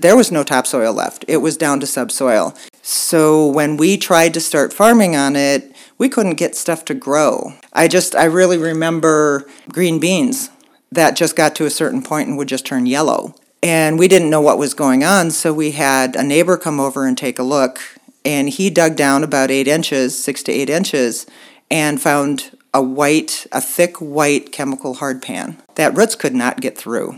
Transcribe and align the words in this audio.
There 0.00 0.16
was 0.16 0.30
no 0.30 0.44
topsoil 0.44 0.92
left. 0.92 1.24
It 1.26 1.38
was 1.38 1.56
down 1.56 1.80
to 1.80 1.86
subsoil. 1.86 2.54
So 2.82 3.44
when 3.44 3.76
we 3.76 3.96
tried 3.96 4.32
to 4.34 4.40
start 4.40 4.72
farming 4.72 5.16
on 5.16 5.34
it, 5.34 5.74
we 5.98 6.08
couldn't 6.08 6.36
get 6.36 6.54
stuff 6.54 6.84
to 6.84 6.94
grow. 6.94 7.54
I 7.72 7.88
just, 7.88 8.14
I 8.14 8.24
really 8.24 8.58
remember 8.58 9.44
green 9.68 9.98
beans 9.98 10.50
that 10.92 11.16
just 11.16 11.34
got 11.34 11.56
to 11.56 11.66
a 11.66 11.70
certain 11.70 12.00
point 12.00 12.28
and 12.28 12.38
would 12.38 12.46
just 12.46 12.64
turn 12.64 12.86
yellow. 12.86 13.34
And 13.60 13.98
we 13.98 14.06
didn't 14.06 14.30
know 14.30 14.40
what 14.40 14.56
was 14.56 14.72
going 14.72 15.02
on, 15.02 15.32
so 15.32 15.52
we 15.52 15.72
had 15.72 16.14
a 16.14 16.22
neighbor 16.22 16.56
come 16.56 16.78
over 16.78 17.04
and 17.04 17.18
take 17.18 17.40
a 17.40 17.42
look. 17.42 17.80
And 18.24 18.48
he 18.48 18.70
dug 18.70 18.94
down 18.94 19.24
about 19.24 19.50
eight 19.50 19.66
inches, 19.66 20.22
six 20.22 20.44
to 20.44 20.52
eight 20.52 20.70
inches, 20.70 21.26
and 21.72 22.00
found 22.00 22.56
a 22.72 22.80
white, 22.80 23.48
a 23.50 23.60
thick 23.60 23.96
white 23.96 24.52
chemical 24.52 24.96
hardpan 24.96 25.56
that 25.74 25.96
roots 25.96 26.14
could 26.14 26.36
not 26.36 26.60
get 26.60 26.78
through. 26.78 27.16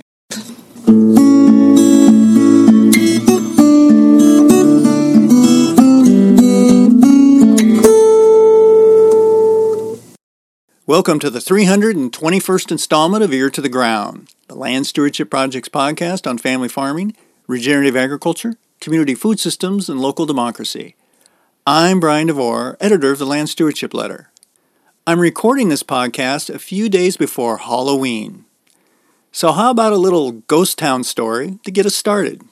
Welcome 10.90 11.20
to 11.20 11.30
the 11.30 11.38
321st 11.38 12.72
installment 12.72 13.22
of 13.22 13.32
Ear 13.32 13.48
to 13.48 13.60
the 13.60 13.68
Ground, 13.68 14.34
the 14.48 14.56
Land 14.56 14.88
Stewardship 14.88 15.30
Project's 15.30 15.68
podcast 15.68 16.28
on 16.28 16.36
family 16.36 16.68
farming, 16.68 17.14
regenerative 17.46 17.94
agriculture, 17.94 18.56
community 18.80 19.14
food 19.14 19.38
systems, 19.38 19.88
and 19.88 20.00
local 20.00 20.26
democracy. 20.26 20.96
I'm 21.64 22.00
Brian 22.00 22.26
DeVore, 22.26 22.76
editor 22.80 23.12
of 23.12 23.20
the 23.20 23.24
Land 23.24 23.50
Stewardship 23.50 23.94
Letter. 23.94 24.32
I'm 25.06 25.20
recording 25.20 25.68
this 25.68 25.84
podcast 25.84 26.52
a 26.52 26.58
few 26.58 26.88
days 26.88 27.16
before 27.16 27.58
Halloween. 27.58 28.44
So, 29.30 29.52
how 29.52 29.70
about 29.70 29.92
a 29.92 29.96
little 29.96 30.32
ghost 30.32 30.76
town 30.76 31.04
story 31.04 31.60
to 31.64 31.70
get 31.70 31.86
us 31.86 31.94
started? 31.94 32.42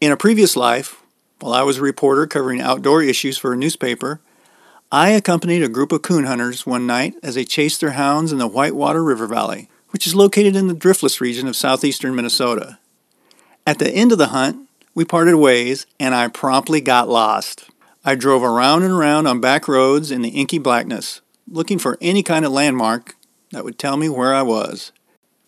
In 0.00 0.10
a 0.10 0.16
previous 0.16 0.56
life, 0.56 1.00
while 1.38 1.54
I 1.54 1.62
was 1.62 1.78
a 1.78 1.82
reporter 1.82 2.26
covering 2.26 2.60
outdoor 2.60 3.04
issues 3.04 3.38
for 3.38 3.52
a 3.52 3.56
newspaper, 3.56 4.20
I 4.92 5.10
accompanied 5.10 5.64
a 5.64 5.68
group 5.68 5.90
of 5.90 6.02
coon 6.02 6.24
hunters 6.24 6.64
one 6.64 6.86
night 6.86 7.14
as 7.20 7.34
they 7.34 7.44
chased 7.44 7.80
their 7.80 7.92
hounds 7.92 8.30
in 8.30 8.38
the 8.38 8.46
Whitewater 8.46 9.02
River 9.02 9.26
Valley, 9.26 9.68
which 9.90 10.06
is 10.06 10.14
located 10.14 10.54
in 10.54 10.68
the 10.68 10.74
driftless 10.74 11.20
region 11.20 11.48
of 11.48 11.56
southeastern 11.56 12.14
Minnesota. 12.14 12.78
At 13.66 13.80
the 13.80 13.90
end 13.90 14.12
of 14.12 14.18
the 14.18 14.28
hunt, 14.28 14.68
we 14.94 15.04
parted 15.04 15.34
ways 15.36 15.86
and 15.98 16.14
I 16.14 16.28
promptly 16.28 16.80
got 16.80 17.08
lost. 17.08 17.68
I 18.04 18.14
drove 18.14 18.44
around 18.44 18.84
and 18.84 18.92
around 18.92 19.26
on 19.26 19.40
back 19.40 19.66
roads 19.66 20.12
in 20.12 20.22
the 20.22 20.28
inky 20.28 20.58
blackness, 20.58 21.20
looking 21.50 21.80
for 21.80 21.98
any 22.00 22.22
kind 22.22 22.44
of 22.44 22.52
landmark 22.52 23.16
that 23.50 23.64
would 23.64 23.80
tell 23.80 23.96
me 23.96 24.08
where 24.08 24.32
I 24.32 24.42
was. 24.42 24.92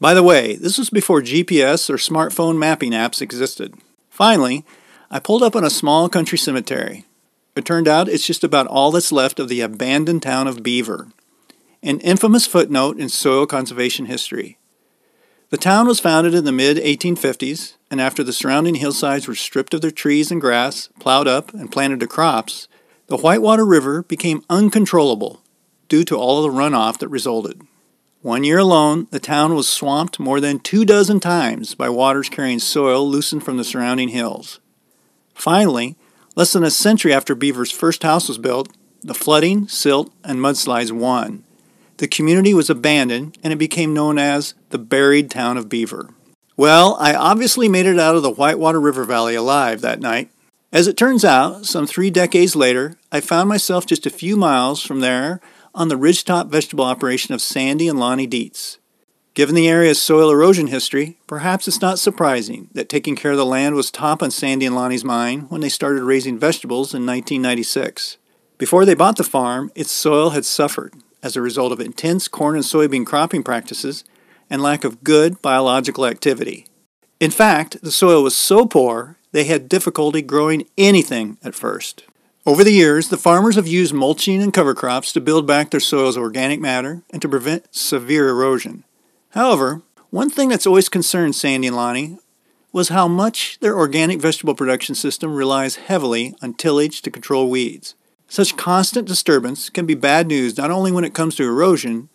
By 0.00 0.14
the 0.14 0.22
way, 0.24 0.56
this 0.56 0.78
was 0.78 0.90
before 0.90 1.22
GPS 1.22 1.88
or 1.88 1.94
smartphone 1.94 2.58
mapping 2.58 2.90
apps 2.90 3.22
existed. 3.22 3.74
Finally, 4.10 4.64
I 5.12 5.20
pulled 5.20 5.44
up 5.44 5.54
on 5.54 5.62
a 5.62 5.70
small 5.70 6.08
country 6.08 6.38
cemetery. 6.38 7.04
It 7.58 7.64
turned 7.64 7.88
out 7.88 8.08
it's 8.08 8.24
just 8.24 8.44
about 8.44 8.68
all 8.68 8.92
that's 8.92 9.10
left 9.10 9.40
of 9.40 9.48
the 9.48 9.62
abandoned 9.62 10.22
town 10.22 10.46
of 10.46 10.62
Beaver, 10.62 11.08
an 11.82 11.98
infamous 11.98 12.46
footnote 12.46 13.00
in 13.00 13.08
soil 13.08 13.46
conservation 13.46 14.06
history. 14.06 14.58
The 15.50 15.56
town 15.56 15.88
was 15.88 15.98
founded 15.98 16.34
in 16.34 16.44
the 16.44 16.52
mid 16.52 16.76
1850s, 16.76 17.74
and 17.90 18.00
after 18.00 18.22
the 18.22 18.32
surrounding 18.32 18.76
hillsides 18.76 19.26
were 19.26 19.34
stripped 19.34 19.74
of 19.74 19.80
their 19.80 19.90
trees 19.90 20.30
and 20.30 20.40
grass, 20.40 20.88
plowed 21.00 21.26
up, 21.26 21.52
and 21.52 21.72
planted 21.72 21.98
to 21.98 22.06
crops, 22.06 22.68
the 23.08 23.16
Whitewater 23.16 23.66
River 23.66 24.04
became 24.04 24.44
uncontrollable 24.48 25.42
due 25.88 26.04
to 26.04 26.16
all 26.16 26.44
of 26.44 26.52
the 26.52 26.56
runoff 26.56 26.98
that 26.98 27.08
resulted. 27.08 27.60
One 28.22 28.44
year 28.44 28.58
alone, 28.58 29.08
the 29.10 29.18
town 29.18 29.56
was 29.56 29.68
swamped 29.68 30.20
more 30.20 30.38
than 30.38 30.60
two 30.60 30.84
dozen 30.84 31.18
times 31.18 31.74
by 31.74 31.88
waters 31.88 32.28
carrying 32.28 32.60
soil 32.60 33.04
loosened 33.10 33.42
from 33.42 33.56
the 33.56 33.64
surrounding 33.64 34.10
hills. 34.10 34.60
Finally, 35.34 35.96
Less 36.38 36.52
than 36.52 36.62
a 36.62 36.70
century 36.70 37.12
after 37.12 37.34
Beaver's 37.34 37.72
first 37.72 38.04
house 38.04 38.28
was 38.28 38.38
built, 38.38 38.68
the 39.02 39.12
flooding, 39.12 39.66
silt, 39.66 40.12
and 40.22 40.38
mudslides 40.38 40.92
won. 40.92 41.42
The 41.96 42.06
community 42.06 42.54
was 42.54 42.70
abandoned 42.70 43.36
and 43.42 43.52
it 43.52 43.56
became 43.56 43.92
known 43.92 44.20
as 44.20 44.54
the 44.70 44.78
buried 44.78 45.32
town 45.32 45.56
of 45.56 45.68
Beaver. 45.68 46.10
Well, 46.56 46.96
I 47.00 47.12
obviously 47.12 47.68
made 47.68 47.86
it 47.86 47.98
out 47.98 48.14
of 48.14 48.22
the 48.22 48.30
Whitewater 48.30 48.80
River 48.80 49.02
Valley 49.02 49.34
alive 49.34 49.80
that 49.80 49.98
night. 49.98 50.30
As 50.72 50.86
it 50.86 50.96
turns 50.96 51.24
out, 51.24 51.66
some 51.66 51.88
three 51.88 52.08
decades 52.08 52.54
later, 52.54 52.94
I 53.10 53.18
found 53.18 53.48
myself 53.48 53.84
just 53.84 54.06
a 54.06 54.10
few 54.10 54.36
miles 54.36 54.80
from 54.80 55.00
there 55.00 55.40
on 55.74 55.88
the 55.88 55.98
ridgetop 55.98 56.50
vegetable 56.50 56.84
operation 56.84 57.34
of 57.34 57.42
Sandy 57.42 57.88
and 57.88 57.98
Lonny 57.98 58.28
Dietz. 58.28 58.78
Given 59.38 59.54
the 59.54 59.68
area's 59.68 60.02
soil 60.02 60.32
erosion 60.32 60.66
history, 60.66 61.16
perhaps 61.28 61.68
it's 61.68 61.80
not 61.80 62.00
surprising 62.00 62.70
that 62.72 62.88
taking 62.88 63.14
care 63.14 63.30
of 63.30 63.36
the 63.36 63.46
land 63.46 63.76
was 63.76 63.88
top 63.88 64.20
on 64.20 64.32
Sandy 64.32 64.66
and 64.66 64.74
Lonny's 64.74 65.04
mind 65.04 65.48
when 65.48 65.60
they 65.60 65.68
started 65.68 66.02
raising 66.02 66.40
vegetables 66.40 66.92
in 66.92 67.06
1996. 67.06 68.16
Before 68.58 68.84
they 68.84 68.94
bought 68.94 69.16
the 69.16 69.22
farm, 69.22 69.70
its 69.76 69.92
soil 69.92 70.30
had 70.30 70.44
suffered 70.44 70.92
as 71.22 71.36
a 71.36 71.40
result 71.40 71.70
of 71.70 71.78
intense 71.78 72.26
corn 72.26 72.56
and 72.56 72.64
soybean 72.64 73.06
cropping 73.06 73.44
practices 73.44 74.02
and 74.50 74.60
lack 74.60 74.82
of 74.82 75.04
good 75.04 75.40
biological 75.40 76.04
activity. 76.04 76.66
In 77.20 77.30
fact, 77.30 77.80
the 77.80 77.92
soil 77.92 78.24
was 78.24 78.36
so 78.36 78.66
poor 78.66 79.18
they 79.30 79.44
had 79.44 79.68
difficulty 79.68 80.20
growing 80.20 80.66
anything 80.76 81.38
at 81.44 81.54
first. 81.54 82.02
Over 82.44 82.64
the 82.64 82.72
years, 82.72 83.08
the 83.08 83.16
farmers 83.16 83.54
have 83.54 83.68
used 83.68 83.94
mulching 83.94 84.42
and 84.42 84.52
cover 84.52 84.74
crops 84.74 85.12
to 85.12 85.20
build 85.20 85.46
back 85.46 85.70
their 85.70 85.78
soil's 85.78 86.18
organic 86.18 86.58
matter 86.58 87.02
and 87.10 87.22
to 87.22 87.28
prevent 87.28 87.72
severe 87.72 88.30
erosion. 88.30 88.82
However, 89.30 89.82
one 90.10 90.30
thing 90.30 90.48
that's 90.48 90.66
always 90.66 90.88
concerned 90.88 91.34
Sandy 91.34 91.68
and 91.68 91.76
Lonny 91.76 92.18
was 92.72 92.88
how 92.88 93.08
much 93.08 93.58
their 93.60 93.76
organic 93.76 94.20
vegetable 94.20 94.54
production 94.54 94.94
system 94.94 95.34
relies 95.34 95.76
heavily 95.76 96.34
on 96.42 96.54
tillage 96.54 97.02
to 97.02 97.10
control 97.10 97.50
weeds. 97.50 97.94
Such 98.28 98.56
constant 98.56 99.08
disturbance 99.08 99.70
can 99.70 99.86
be 99.86 99.94
bad 99.94 100.26
news 100.26 100.58
not 100.58 100.70
only 100.70 100.92
when 100.92 101.04
it 101.04 101.14
comes 101.14 101.34
to 101.36 101.44
erosion, 101.44 102.08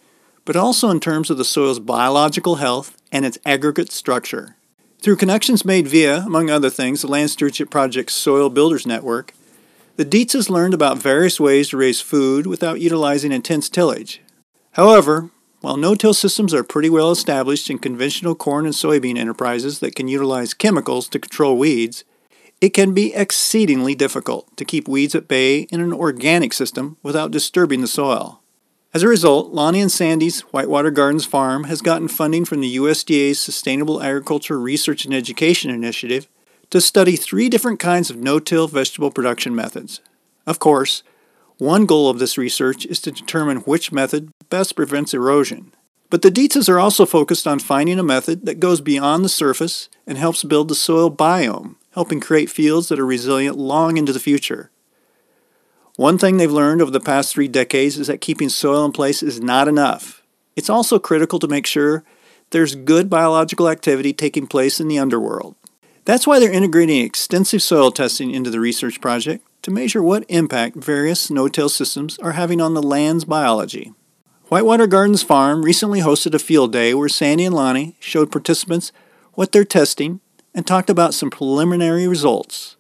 but 0.46 0.56
also 0.56 0.90
in 0.90 1.00
terms 1.00 1.30
of 1.30 1.38
the 1.38 1.46
soil's 1.46 1.80
biological 1.80 2.56
health 2.56 2.98
and 3.12 3.26
its 3.26 3.38
aggregate 3.46 3.92
structure. 3.92 4.56
Through 5.02 5.18
connections 5.18 5.66
made 5.66 5.88
via, 5.88 6.20
among 6.20 6.50
other 6.50 6.70
things, 6.70 7.02
the 7.02 7.08
Land 7.08 7.32
Stewardship 7.32 7.70
Project's 7.70 8.14
Soil 8.14 8.50
Builders 8.50 8.86
Network, 8.86 9.34
the 9.96 10.06
Dietzes 10.06 10.50
learned 10.50 10.74
about 10.74 10.98
various 10.98 11.40
ways 11.40 11.70
to 11.70 11.78
raise 11.78 12.02
food 12.02 12.48
without 12.48 12.80
utilizing 12.80 13.32
intense 13.32 13.70
tillage. 13.70 14.22
However, 14.72 15.30
while 15.64 15.78
no-till 15.78 16.14
systems 16.14 16.54
are 16.54 16.62
pretty 16.62 16.90
well 16.90 17.10
established 17.10 17.70
in 17.70 17.80
conventional 17.80 18.36
corn 18.36 18.66
and 18.66 18.76
soybean 18.76 19.18
enterprises 19.18 19.80
that 19.80 19.96
can 19.96 20.10
utilize 20.10 20.54
chemicals 20.54 21.08
to 21.08 21.18
control 21.18 21.58
weeds, 21.58 22.04
it 22.60 22.74
can 22.74 22.94
be 22.94 23.14
exceedingly 23.14 23.96
difficult 23.96 24.58
to 24.58 24.66
keep 24.66 24.90
weeds 24.90 25.16
at 25.16 25.30
bay 25.30 25.62
in 25.72 25.80
an 25.80 25.94
organic 25.94 26.52
system 26.52 26.98
without 27.02 27.32
disturbing 27.32 27.80
the 27.80 27.88
soil. 27.88 28.42
As 28.94 29.04
a 29.04 29.08
result, 29.08 29.54
Lonny 29.54 29.80
and 29.80 29.90
Sandy's 29.90 30.42
Whitewater 30.42 30.92
Gardens 30.92 31.26
Farm 31.26 31.64
has 31.64 31.82
gotten 31.82 32.10
funding 32.10 32.44
from 32.44 32.60
the 32.60 32.76
USDA's 32.76 33.40
Sustainable 33.40 34.04
Agriculture 34.04 34.60
Research 34.60 35.06
and 35.06 35.14
Education 35.14 35.72
Initiative 35.72 36.28
to 36.72 36.82
study 36.82 37.16
three 37.16 37.48
different 37.48 37.80
kinds 37.80 38.10
of 38.10 38.18
no-till 38.18 38.68
vegetable 38.68 39.12
production 39.12 39.56
methods. 39.56 40.02
Of 40.46 40.60
course, 40.60 41.04
one 41.64 41.86
goal 41.86 42.10
of 42.10 42.20
this 42.20 42.38
research 42.38 42.86
is 42.88 43.00
to 43.00 43.10
determine 43.10 43.60
which 43.60 43.94
method 43.94 44.30
best 44.50 44.76
prevents 44.76 45.14
erosion. 45.14 45.74
But 46.10 46.22
the 46.22 46.30
Dietzes 46.30 46.68
are 46.68 46.78
also 46.78 47.06
focused 47.06 47.48
on 47.48 47.60
finding 47.60 47.98
a 47.98 48.04
method 48.04 48.46
that 48.46 48.60
goes 48.60 48.82
beyond 48.82 49.24
the 49.24 49.30
surface 49.30 49.88
and 50.06 50.18
helps 50.18 50.44
build 50.44 50.68
the 50.68 50.76
soil 50.76 51.10
biome, 51.10 51.76
helping 51.94 52.20
create 52.20 52.50
fields 52.50 52.90
that 52.90 53.00
are 53.00 53.06
resilient 53.06 53.58
long 53.58 53.96
into 53.96 54.12
the 54.12 54.20
future. 54.20 54.72
One 55.96 56.18
thing 56.18 56.36
they've 56.36 56.52
learned 56.52 56.82
over 56.82 56.92
the 56.92 57.00
past 57.00 57.34
three 57.34 57.48
decades 57.48 57.98
is 57.98 58.08
that 58.08 58.20
keeping 58.20 58.50
soil 58.50 58.84
in 58.84 58.92
place 58.92 59.24
is 59.24 59.40
not 59.40 59.70
enough. 59.70 60.22
It's 60.58 60.70
also 60.70 61.00
critical 61.00 61.40
to 61.40 61.48
make 61.48 61.66
sure 61.66 62.04
there's 62.50 62.76
good 62.76 63.10
biological 63.10 63.70
activity 63.70 64.12
taking 64.12 64.48
place 64.48 64.82
in 64.82 64.90
the 64.90 65.00
underworld. 65.00 65.56
That's 66.04 66.28
why 66.28 66.40
they're 66.40 66.52
integrating 66.52 67.06
extensive 67.06 67.62
soil 67.62 67.90
testing 67.90 68.32
into 68.32 68.50
the 68.50 68.60
research 68.60 69.00
project 69.00 69.48
to 69.64 69.72
measure 69.72 70.04
what 70.04 70.26
impact 70.30 70.76
various 70.76 71.32
no-till 71.32 71.70
systems 71.70 72.20
are 72.20 72.34
having 72.34 72.62
on 72.62 72.76
the 72.76 72.84
land's 72.84 73.26
biology. 73.26 73.94
Whitewater 74.50 74.86
Gardens 74.86 75.24
Farm 75.24 75.64
recently 75.64 76.02
hosted 76.02 76.36
a 76.36 76.40
field 76.40 76.72
day 76.72 76.94
where 76.94 77.10
Sandy 77.10 77.46
and 77.46 77.56
Lonny 77.56 77.96
showed 78.00 78.32
participants 78.32 78.92
what 79.34 79.52
they're 79.52 79.66
testing 79.66 80.20
and 80.54 80.68
talked 80.68 80.90
about 80.90 81.16
some 81.16 81.32
preliminary 81.32 82.08
results. 82.08 82.76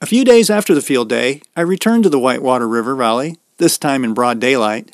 A 0.00 0.06
few 0.06 0.24
days 0.24 0.48
after 0.48 0.72
the 0.72 0.80
field 0.80 1.10
day, 1.10 1.42
I 1.54 1.60
returned 1.60 2.04
to 2.04 2.08
the 2.08 2.18
Whitewater 2.18 2.66
River 2.66 2.94
Valley, 2.94 3.36
this 3.58 3.76
time 3.76 4.04
in 4.04 4.14
broad 4.14 4.40
daylight, 4.40 4.90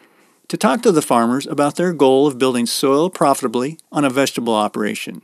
to 0.49 0.57
talk 0.57 0.83
to 0.83 0.91
the 0.91 1.03
farmers 1.03 1.47
about 1.47 1.77
their 1.77 1.93
goal 1.93 2.27
of 2.27 2.39
building 2.39 2.67
soil 2.67 3.11
profitably 3.11 3.79
on 3.93 4.05
a 4.05 4.11
vegetable 4.11 4.55
operation 4.55 5.23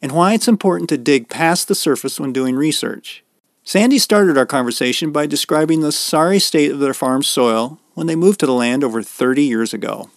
and 0.00 0.12
why 0.12 0.34
it's 0.34 0.46
important 0.46 0.90
to 0.90 0.98
dig 0.98 1.30
past 1.30 1.66
the 1.66 1.74
surface 1.74 2.20
when 2.20 2.32
doing 2.32 2.54
research. 2.54 3.23
Sandy 3.66 3.98
started 3.98 4.36
our 4.36 4.44
conversation 4.44 5.10
by 5.10 5.24
describing 5.24 5.80
the 5.80 5.90
sorry 5.90 6.38
state 6.38 6.70
of 6.70 6.80
their 6.80 6.92
farm's 6.92 7.28
soil 7.28 7.80
when 7.94 8.06
they 8.06 8.14
moved 8.14 8.40
to 8.40 8.46
the 8.46 8.52
land 8.52 8.84
over 8.84 9.02
30 9.02 9.42
years 9.42 9.72
ago. 9.72 10.10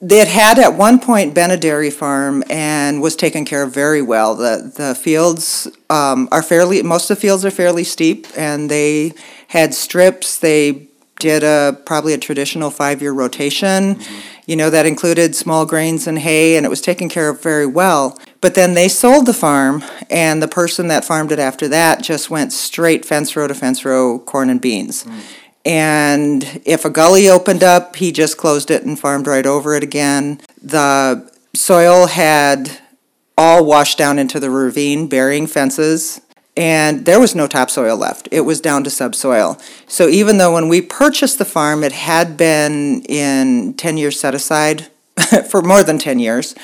It 0.00 0.26
had 0.26 0.58
at 0.58 0.74
one 0.74 0.98
point 0.98 1.34
been 1.34 1.50
a 1.50 1.56
dairy 1.58 1.90
farm 1.90 2.42
and 2.48 3.02
was 3.02 3.14
taken 3.14 3.44
care 3.44 3.62
of 3.62 3.72
very 3.72 4.00
well. 4.00 4.34
The 4.34 4.72
the 4.74 4.94
fields 4.94 5.68
um, 5.88 6.28
are 6.32 6.42
fairly 6.42 6.82
most 6.82 7.10
of 7.10 7.16
the 7.16 7.20
fields 7.20 7.44
are 7.44 7.50
fairly 7.50 7.84
steep, 7.84 8.26
and 8.36 8.70
they 8.70 9.12
had 9.48 9.74
strips. 9.74 10.38
They 10.38 10.88
did 11.18 11.42
a 11.42 11.80
probably 11.86 12.12
a 12.12 12.18
traditional 12.18 12.70
five 12.70 13.00
year 13.00 13.12
rotation. 13.12 13.96
Mm-hmm. 13.96 14.20
You 14.46 14.56
know 14.56 14.70
that 14.70 14.86
included 14.86 15.34
small 15.34 15.64
grains 15.64 16.06
and 16.06 16.18
hay, 16.18 16.56
and 16.56 16.66
it 16.66 16.68
was 16.68 16.80
taken 16.80 17.08
care 17.08 17.28
of 17.30 17.42
very 17.42 17.66
well. 17.66 18.18
But 18.40 18.54
then 18.54 18.74
they 18.74 18.88
sold 18.88 19.26
the 19.26 19.32
farm, 19.32 19.82
and 20.10 20.42
the 20.42 20.48
person 20.48 20.88
that 20.88 21.04
farmed 21.04 21.32
it 21.32 21.38
after 21.38 21.66
that 21.68 22.02
just 22.02 22.28
went 22.28 22.52
straight 22.52 23.04
fence 23.04 23.36
row 23.36 23.48
to 23.48 23.54
fence 23.54 23.84
row, 23.84 24.18
corn 24.18 24.50
and 24.50 24.60
beans. 24.60 25.04
Mm. 25.04 25.20
And 25.64 26.60
if 26.66 26.84
a 26.84 26.90
gully 26.90 27.28
opened 27.28 27.64
up, 27.64 27.96
he 27.96 28.12
just 28.12 28.36
closed 28.36 28.70
it 28.70 28.84
and 28.84 28.98
farmed 29.00 29.26
right 29.26 29.46
over 29.46 29.74
it 29.74 29.82
again. 29.82 30.40
The 30.60 31.30
soil 31.54 32.06
had 32.06 32.78
all 33.36 33.64
washed 33.64 33.98
down 33.98 34.18
into 34.18 34.38
the 34.38 34.50
ravine, 34.50 35.08
burying 35.08 35.46
fences, 35.46 36.20
and 36.56 37.04
there 37.04 37.18
was 37.18 37.34
no 37.34 37.46
topsoil 37.46 37.96
left. 37.96 38.28
It 38.30 38.42
was 38.42 38.60
down 38.60 38.84
to 38.84 38.90
subsoil. 38.90 39.58
So 39.86 40.08
even 40.08 40.38
though 40.38 40.54
when 40.54 40.68
we 40.68 40.80
purchased 40.80 41.38
the 41.38 41.44
farm, 41.44 41.82
it 41.82 41.92
had 41.92 42.36
been 42.36 43.02
in 43.02 43.74
10 43.74 43.96
years 43.96 44.20
set 44.20 44.34
aside 44.34 44.88
for 45.48 45.62
more 45.62 45.82
than 45.82 45.98
10 45.98 46.18
years, 46.18 46.54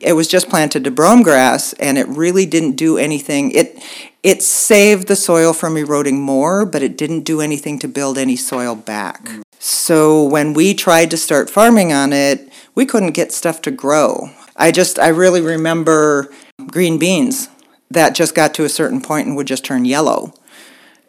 it 0.00 0.12
was 0.12 0.28
just 0.28 0.50
planted 0.50 0.84
to 0.84 0.90
brome 0.90 1.22
grass 1.22 1.72
and 1.74 1.96
it 1.96 2.06
really 2.08 2.44
didn't 2.44 2.72
do 2.72 2.98
anything. 2.98 3.50
It, 3.52 3.82
it 4.22 4.42
saved 4.42 5.08
the 5.08 5.16
soil 5.16 5.52
from 5.52 5.76
eroding 5.76 6.20
more, 6.20 6.66
but 6.66 6.82
it 6.82 6.98
didn't 6.98 7.22
do 7.22 7.40
anything 7.40 7.78
to 7.78 7.88
build 7.88 8.18
any 8.18 8.36
soil 8.36 8.74
back. 8.74 9.30
So 9.58 10.22
when 10.22 10.52
we 10.52 10.74
tried 10.74 11.10
to 11.10 11.16
start 11.16 11.48
farming 11.50 11.92
on 11.92 12.12
it, 12.12 12.52
we 12.74 12.84
couldn't 12.84 13.12
get 13.12 13.32
stuff 13.32 13.62
to 13.62 13.70
grow. 13.70 14.30
I 14.56 14.72
just, 14.72 14.98
I 14.98 15.08
really 15.08 15.40
remember 15.40 16.30
green 16.66 16.98
beans 16.98 17.48
that 17.90 18.14
just 18.14 18.34
got 18.34 18.54
to 18.54 18.64
a 18.64 18.68
certain 18.68 19.00
point 19.00 19.26
and 19.26 19.36
would 19.36 19.46
just 19.46 19.64
turn 19.64 19.84
yellow. 19.84 20.34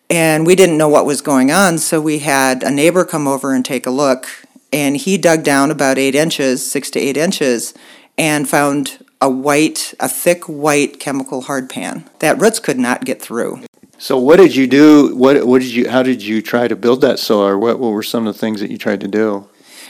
And 0.09 0.45
we 0.45 0.55
didn't 0.55 0.77
know 0.77 0.89
what 0.89 1.05
was 1.05 1.21
going 1.21 1.51
on, 1.51 1.77
so 1.77 2.01
we 2.01 2.19
had 2.19 2.63
a 2.63 2.71
neighbor 2.71 3.05
come 3.05 3.27
over 3.27 3.53
and 3.53 3.63
take 3.63 3.85
a 3.85 3.91
look. 3.91 4.27
And 4.73 4.97
he 4.97 5.17
dug 5.17 5.43
down 5.43 5.71
about 5.71 5.97
eight 5.97 6.15
inches, 6.15 6.69
six 6.69 6.89
to 6.91 6.99
eight 6.99 7.17
inches, 7.17 7.73
and 8.17 8.49
found 8.49 9.05
a 9.21 9.29
white, 9.29 9.93
a 9.99 10.07
thick 10.07 10.45
white 10.45 10.99
chemical 10.99 11.41
hard 11.41 11.69
pan 11.69 12.09
that 12.19 12.39
roots 12.39 12.59
could 12.59 12.79
not 12.79 13.05
get 13.05 13.21
through. 13.21 13.61
So 13.97 14.17
what 14.17 14.37
did 14.37 14.55
you 14.55 14.65
do? 14.65 15.15
What 15.15 15.45
what 15.45 15.61
did 15.61 15.71
you? 15.71 15.89
How 15.89 16.03
did 16.03 16.21
you 16.21 16.41
try 16.41 16.67
to 16.67 16.75
build 16.75 17.01
that 17.01 17.19
soil? 17.19 17.57
What 17.59 17.79
what 17.79 17.89
were 17.89 18.03
some 18.03 18.25
of 18.25 18.33
the 18.33 18.39
things 18.39 18.61
that 18.61 18.71
you 18.71 18.77
tried 18.77 19.01
to 19.01 19.07
do? 19.07 19.49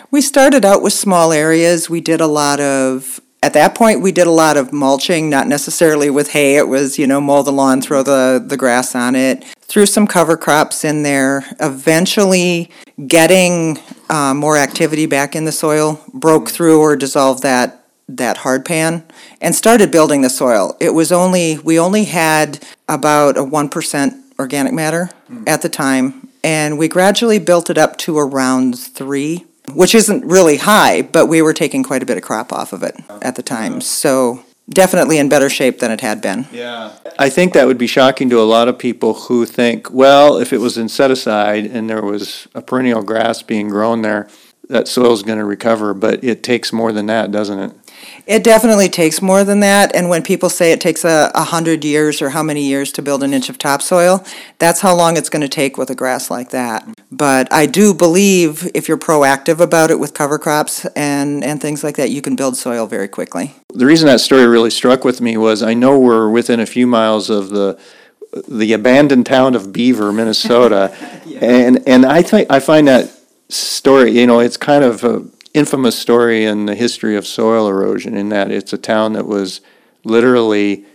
We 0.09 0.21
started 0.21 0.65
out 0.65 0.81
with 0.81 0.93
small 0.93 1.31
areas. 1.31 1.89
We 1.89 2.01
did 2.01 2.19
a 2.19 2.27
lot 2.27 2.59
of 2.59 3.21
at 3.41 3.53
that 3.53 3.75
point 3.75 4.01
we 4.01 4.11
did 4.11 4.27
a 4.27 4.31
lot 4.31 4.57
of 4.57 4.73
mulching, 4.73 5.29
not 5.29 5.47
necessarily 5.47 6.09
with 6.09 6.31
hay. 6.31 6.57
It 6.57 6.67
was, 6.67 6.99
you 6.99 7.07
know, 7.07 7.21
mow 7.21 7.41
the 7.41 7.51
lawn, 7.51 7.81
throw 7.81 8.03
the, 8.03 8.43
the 8.45 8.57
grass 8.57 8.95
on 8.95 9.15
it, 9.15 9.45
threw 9.61 9.85
some 9.85 10.07
cover 10.07 10.35
crops 10.35 10.83
in 10.83 11.03
there. 11.03 11.45
Eventually 11.59 12.69
getting 13.07 13.79
uh, 14.09 14.33
more 14.33 14.57
activity 14.57 15.05
back 15.05 15.35
in 15.35 15.45
the 15.45 15.51
soil, 15.51 16.01
broke 16.13 16.49
through 16.49 16.81
or 16.81 16.95
dissolved 16.95 17.43
that 17.43 17.75
that 18.07 18.37
hard 18.37 18.65
pan 18.65 19.03
and 19.39 19.53
started 19.53 19.91
building 19.91 20.21
the 20.21 20.29
soil. 20.31 20.75
It 20.79 20.95
was 20.95 21.11
only 21.11 21.59
we 21.59 21.79
only 21.79 22.05
had 22.05 22.65
about 22.87 23.37
a 23.37 23.43
1% 23.43 24.23
organic 24.39 24.73
matter 24.73 25.11
at 25.45 25.61
the 25.61 25.69
time 25.69 26.29
and 26.43 26.77
we 26.77 26.87
gradually 26.87 27.37
built 27.39 27.69
it 27.69 27.77
up 27.77 27.97
to 27.97 28.17
around 28.17 28.79
3 28.79 29.45
which 29.75 29.95
isn't 29.95 30.25
really 30.25 30.57
high, 30.57 31.01
but 31.01 31.27
we 31.27 31.41
were 31.41 31.53
taking 31.53 31.83
quite 31.83 32.03
a 32.03 32.05
bit 32.05 32.17
of 32.17 32.23
crop 32.23 32.51
off 32.53 32.73
of 32.73 32.83
it 32.83 32.95
at 33.21 33.35
the 33.35 33.43
time. 33.43 33.81
So 33.81 34.43
definitely 34.69 35.17
in 35.17 35.29
better 35.29 35.49
shape 35.49 35.79
than 35.79 35.91
it 35.91 36.01
had 36.01 36.21
been. 36.21 36.47
Yeah. 36.51 36.93
I 37.17 37.29
think 37.29 37.53
that 37.53 37.67
would 37.67 37.77
be 37.77 37.87
shocking 37.87 38.29
to 38.29 38.39
a 38.39 38.43
lot 38.43 38.67
of 38.67 38.77
people 38.77 39.13
who 39.13 39.45
think, 39.45 39.91
well, 39.91 40.37
if 40.37 40.53
it 40.53 40.59
was 40.59 40.77
in 40.77 40.89
set 40.89 41.11
aside 41.11 41.65
and 41.65 41.89
there 41.89 42.03
was 42.03 42.47
a 42.53 42.61
perennial 42.61 43.01
grass 43.01 43.41
being 43.41 43.69
grown 43.69 44.01
there, 44.01 44.29
that 44.69 44.87
soil's 44.87 45.23
going 45.23 45.39
to 45.39 45.45
recover. 45.45 45.93
But 45.93 46.23
it 46.23 46.43
takes 46.43 46.71
more 46.71 46.91
than 46.91 47.07
that, 47.07 47.31
doesn't 47.31 47.59
it? 47.59 47.71
It 48.29 48.43
definitely 48.43 48.89
takes 48.89 49.23
more 49.23 49.43
than 49.43 49.59
that. 49.61 49.95
And 49.95 50.07
when 50.07 50.21
people 50.21 50.51
say 50.51 50.71
it 50.71 50.79
takes 50.79 51.03
a, 51.03 51.31
a 51.33 51.45
hundred 51.45 51.83
years 51.83 52.21
or 52.21 52.29
how 52.29 52.43
many 52.43 52.61
years 52.61 52.91
to 52.91 53.01
build 53.01 53.23
an 53.23 53.33
inch 53.33 53.49
of 53.49 53.57
topsoil, 53.57 54.23
that's 54.59 54.81
how 54.81 54.93
long 54.93 55.17
it's 55.17 55.29
going 55.29 55.41
to 55.41 55.49
take 55.49 55.79
with 55.79 55.89
a 55.89 55.95
grass 55.95 56.29
like 56.29 56.51
that. 56.51 56.87
But 57.11 57.51
I 57.51 57.65
do 57.65 57.91
believe 57.91 58.69
if 58.75 58.87
you're 58.87 58.99
proactive 58.99 59.59
about 59.59 59.89
it 59.89 59.99
with 59.99 60.13
cover 60.13 60.37
crops 60.37 60.85
and, 60.95 61.43
and 61.43 61.59
things 61.59 61.83
like 61.83 61.95
that, 61.95 62.11
you 62.11 62.21
can 62.21 62.35
build 62.35 62.55
soil 62.55 62.85
very 62.85 63.07
quickly. 63.07 63.55
The 63.73 63.87
reason 63.87 64.05
that 64.05 64.19
story 64.19 64.45
really 64.45 64.69
struck 64.69 65.03
with 65.03 65.21
me 65.21 65.35
was 65.35 65.63
I 65.63 65.73
know 65.73 65.97
we're 65.97 66.29
within 66.29 66.59
a 66.59 66.67
few 66.67 66.85
miles 66.85 67.31
of 67.31 67.49
the 67.49 67.79
the 68.47 68.73
abandoned 68.73 69.25
town 69.25 69.55
of 69.55 69.73
Beaver, 69.73 70.11
Minnesota, 70.11 70.95
and 71.41 71.81
and 71.87 72.05
I 72.05 72.21
think 72.21 72.51
I 72.51 72.59
find 72.59 72.87
that 72.87 73.11
story. 73.49 74.11
You 74.11 74.27
know, 74.27 74.39
it's 74.39 74.55
kind 74.55 74.83
of 74.83 75.03
a 75.03 75.25
infamous 75.53 75.97
story 75.97 76.45
in 76.45 76.65
the 76.65 76.75
history 76.75 77.15
of 77.15 77.25
soil 77.25 77.67
erosion 77.67 78.15
in 78.15 78.29
that 78.29 78.51
it's 78.51 78.73
a 78.73 78.77
town 78.77 79.13
that 79.13 79.25
was 79.25 79.61
literally 80.03 80.85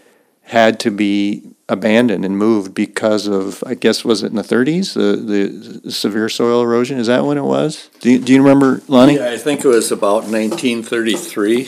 had 0.42 0.78
to 0.80 0.90
be 0.90 1.54
abandoned 1.68 2.24
and 2.24 2.36
moved 2.36 2.74
because 2.74 3.26
of 3.26 3.64
I 3.66 3.74
guess 3.74 4.04
was 4.04 4.22
it 4.22 4.26
in 4.26 4.36
the 4.36 4.42
30s 4.42 4.92
the 4.92 5.80
the 5.82 5.90
severe 5.90 6.28
soil 6.28 6.62
erosion? 6.62 6.98
Is 6.98 7.06
that 7.06 7.24
when 7.24 7.38
it 7.38 7.44
was? 7.44 7.88
Do 8.00 8.12
you, 8.12 8.18
do 8.18 8.32
you 8.32 8.42
remember 8.42 8.82
Lonny? 8.86 9.16
Yeah, 9.16 9.30
I 9.30 9.38
think 9.38 9.64
it 9.64 9.68
was 9.68 9.90
about 9.90 10.24
1933 10.24 11.64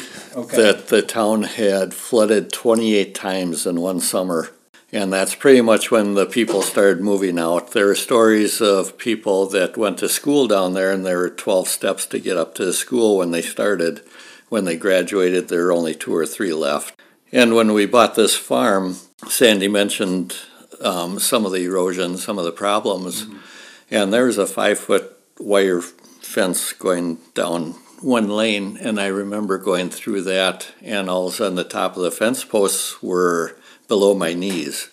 that 0.57 0.89
the 0.89 1.03
town 1.03 1.45
had 1.45 1.95
flooded 1.95 2.53
28 2.53 3.15
times 3.15 3.67
in 3.67 3.81
one 3.81 4.01
summer. 4.01 4.51
And 4.97 5.13
that's 5.13 5.35
pretty 5.35 5.61
much 5.61 5.91
when 5.91 6.15
the 6.15 6.25
people 6.25 6.63
started 6.63 7.03
moving 7.03 7.39
out. 7.39 7.73
There 7.73 7.91
are 7.91 7.95
stories 7.95 8.63
of 8.63 8.97
people 8.97 9.47
that 9.49 9.77
went 9.77 9.99
to 9.99 10.09
school 10.09 10.49
down 10.49 10.73
there, 10.73 10.91
and 10.91 11.05
there 11.05 11.19
were 11.19 11.29
12 11.29 11.69
steps 11.69 12.07
to 12.07 12.19
get 12.19 12.39
up 12.39 12.55
to 12.55 12.65
the 12.65 12.73
school 12.73 13.19
when 13.19 13.31
they 13.31 13.43
started. 13.43 14.01
When 14.49 14.65
they 14.65 14.79
graduated, 14.79 15.49
there 15.49 15.65
were 15.65 15.73
only 15.73 15.95
two 15.95 16.17
or 16.17 16.25
three 16.25 16.55
left. 16.55 16.99
And 17.31 17.55
when 17.55 17.75
we 17.75 17.85
bought 17.85 18.15
this 18.15 18.37
farm, 18.37 18.97
Sandy 19.29 19.69
mentioned 19.69 20.35
um, 20.81 21.19
some 21.19 21.45
of 21.45 21.53
the 21.53 21.67
erosion, 21.67 22.17
some 22.17 22.39
of 22.39 22.47
the 22.47 22.51
problems. 22.51 23.27
And 23.91 24.15
there's 24.15 24.39
a 24.39 24.47
five 24.47 24.79
foot 24.79 25.15
wire 25.39 25.83
fence 25.83 26.73
going 26.73 27.19
down 27.35 27.73
one 28.01 28.31
lane, 28.31 28.79
and 28.81 28.99
I 28.99 29.09
remember 29.09 29.59
going 29.59 29.91
through 29.91 30.23
that, 30.23 30.69
and 30.81 31.11
all 31.11 31.27
of 31.27 31.35
a 31.35 31.37
sudden 31.37 31.57
the 31.57 31.65
top 31.65 31.99
of 31.99 32.03
the 32.03 32.11
fence 32.11 32.45
posts 32.45 33.03
were 33.03 33.59
below 33.89 34.15
my 34.15 34.35
knees. 34.35 34.91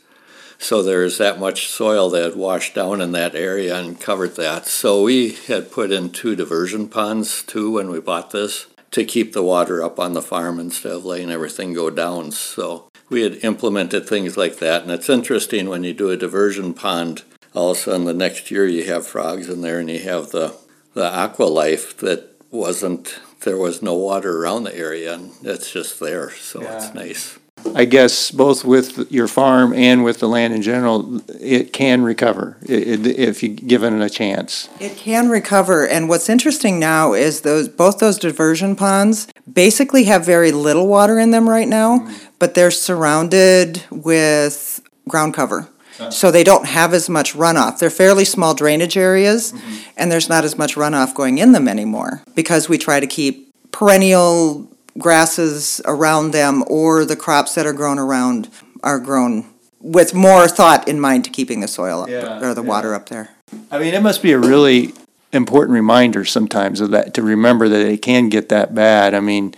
So 0.57 0.81
there's 0.81 1.17
that 1.17 1.39
much 1.39 1.67
soil 1.67 2.09
that 2.11 2.23
had 2.23 2.35
washed 2.35 2.73
down 2.73 3.01
in 3.01 3.11
that 3.11 3.35
area 3.35 3.75
and 3.77 3.99
covered 3.99 4.37
that. 4.37 4.65
So 4.65 5.03
we 5.03 5.33
had 5.47 5.71
put 5.71 5.91
in 5.91 6.09
two 6.09 6.35
diversion 6.37 6.87
ponds 6.87 7.43
too 7.43 7.71
when 7.71 7.89
we 7.89 7.99
bought 7.99 8.31
this 8.31 8.67
to 8.91 9.03
keep 9.03 9.33
the 9.33 9.43
water 9.43 9.83
up 9.83 9.99
on 9.99 10.13
the 10.13 10.21
farm 10.21 10.59
instead 10.59 10.93
of 10.93 11.03
letting 11.03 11.31
everything 11.31 11.73
go 11.73 11.89
down. 11.89 12.31
So 12.31 12.87
we 13.09 13.23
had 13.23 13.43
implemented 13.43 14.07
things 14.07 14.37
like 14.37 14.59
that. 14.59 14.83
And 14.83 14.91
it's 14.91 15.09
interesting 15.09 15.67
when 15.67 15.83
you 15.83 15.93
do 15.93 16.11
a 16.11 16.17
diversion 16.17 16.73
pond, 16.73 17.23
all 17.53 17.71
of 17.71 17.77
a 17.77 17.79
sudden 17.81 18.05
the 18.05 18.13
next 18.13 18.49
year 18.49 18.65
you 18.65 18.85
have 18.85 19.05
frogs 19.05 19.49
in 19.49 19.61
there 19.61 19.79
and 19.79 19.89
you 19.89 19.99
have 19.99 20.29
the, 20.29 20.55
the 20.93 21.05
aqua 21.05 21.45
life 21.45 21.97
that 21.97 22.35
wasn't, 22.51 23.19
there 23.41 23.57
was 23.57 23.81
no 23.81 23.95
water 23.95 24.37
around 24.37 24.63
the 24.63 24.77
area 24.77 25.13
and 25.13 25.33
it's 25.43 25.71
just 25.71 25.99
there. 25.99 26.29
So 26.29 26.61
it's 26.61 26.93
nice. 26.93 27.37
I 27.75 27.85
guess 27.85 28.31
both 28.31 28.63
with 28.65 29.11
your 29.11 29.27
farm 29.27 29.73
and 29.73 30.03
with 30.03 30.19
the 30.19 30.27
land 30.27 30.53
in 30.53 30.61
general 30.61 31.21
it 31.39 31.73
can 31.73 32.03
recover 32.03 32.57
i- 32.69 32.73
i- 32.73 33.15
if 33.29 33.41
you 33.43 33.49
given 33.49 33.99
it 33.99 34.05
a 34.05 34.09
chance 34.09 34.69
It 34.79 34.95
can 34.97 35.29
recover, 35.29 35.87
and 35.87 36.07
what's 36.09 36.29
interesting 36.29 36.79
now 36.79 37.13
is 37.13 37.41
those 37.41 37.67
both 37.67 37.97
those 37.99 38.17
diversion 38.19 38.75
ponds 38.75 39.27
basically 39.51 40.03
have 40.05 40.25
very 40.25 40.51
little 40.51 40.87
water 40.87 41.19
in 41.19 41.31
them 41.31 41.49
right 41.49 41.67
now, 41.67 41.99
mm. 41.99 42.13
but 42.39 42.53
they're 42.53 42.71
surrounded 42.71 43.83
with 43.91 44.81
ground 45.07 45.33
cover. 45.33 45.67
Uh. 45.99 46.09
So 46.09 46.31
they 46.31 46.43
don't 46.43 46.65
have 46.65 46.93
as 46.93 47.07
much 47.09 47.33
runoff. 47.35 47.77
They're 47.79 47.89
fairly 47.91 48.25
small 48.25 48.53
drainage 48.55 48.97
areas, 48.97 49.51
mm-hmm. 49.51 49.75
and 49.97 50.11
there's 50.11 50.27
not 50.29 50.43
as 50.43 50.57
much 50.57 50.75
runoff 50.75 51.13
going 51.13 51.37
in 51.37 51.51
them 51.51 51.67
anymore 51.67 52.23
because 52.35 52.67
we 52.67 52.77
try 52.77 52.99
to 52.99 53.07
keep 53.07 53.51
perennial 53.71 54.67
grasses 54.97 55.81
around 55.85 56.31
them 56.31 56.63
or 56.67 57.05
the 57.05 57.15
crops 57.15 57.55
that 57.55 57.65
are 57.65 57.73
grown 57.73 57.99
around 57.99 58.49
are 58.83 58.99
grown 58.99 59.45
with 59.79 60.13
more 60.13 60.47
thought 60.47 60.87
in 60.87 60.99
mind 60.99 61.25
to 61.25 61.29
keeping 61.29 61.59
the 61.59 61.67
soil 61.67 62.03
up, 62.03 62.09
Yeah, 62.09 62.41
or 62.41 62.53
the 62.53 62.61
yeah. 62.61 62.67
water 62.67 62.93
up 62.93 63.09
there. 63.09 63.31
I 63.69 63.79
mean, 63.79 63.93
it 63.93 64.01
must 64.01 64.21
be 64.21 64.31
a 64.31 64.39
really 64.39 64.93
important 65.31 65.73
reminder 65.73 66.23
sometimes 66.25 66.79
of 66.79 66.91
that 66.91 67.13
to 67.15 67.21
remember 67.21 67.67
that 67.67 67.81
it 67.85 68.01
can 68.01 68.29
get 68.29 68.49
that 68.49 68.73
bad. 68.73 69.13
I 69.13 69.19
mean, 69.19 69.53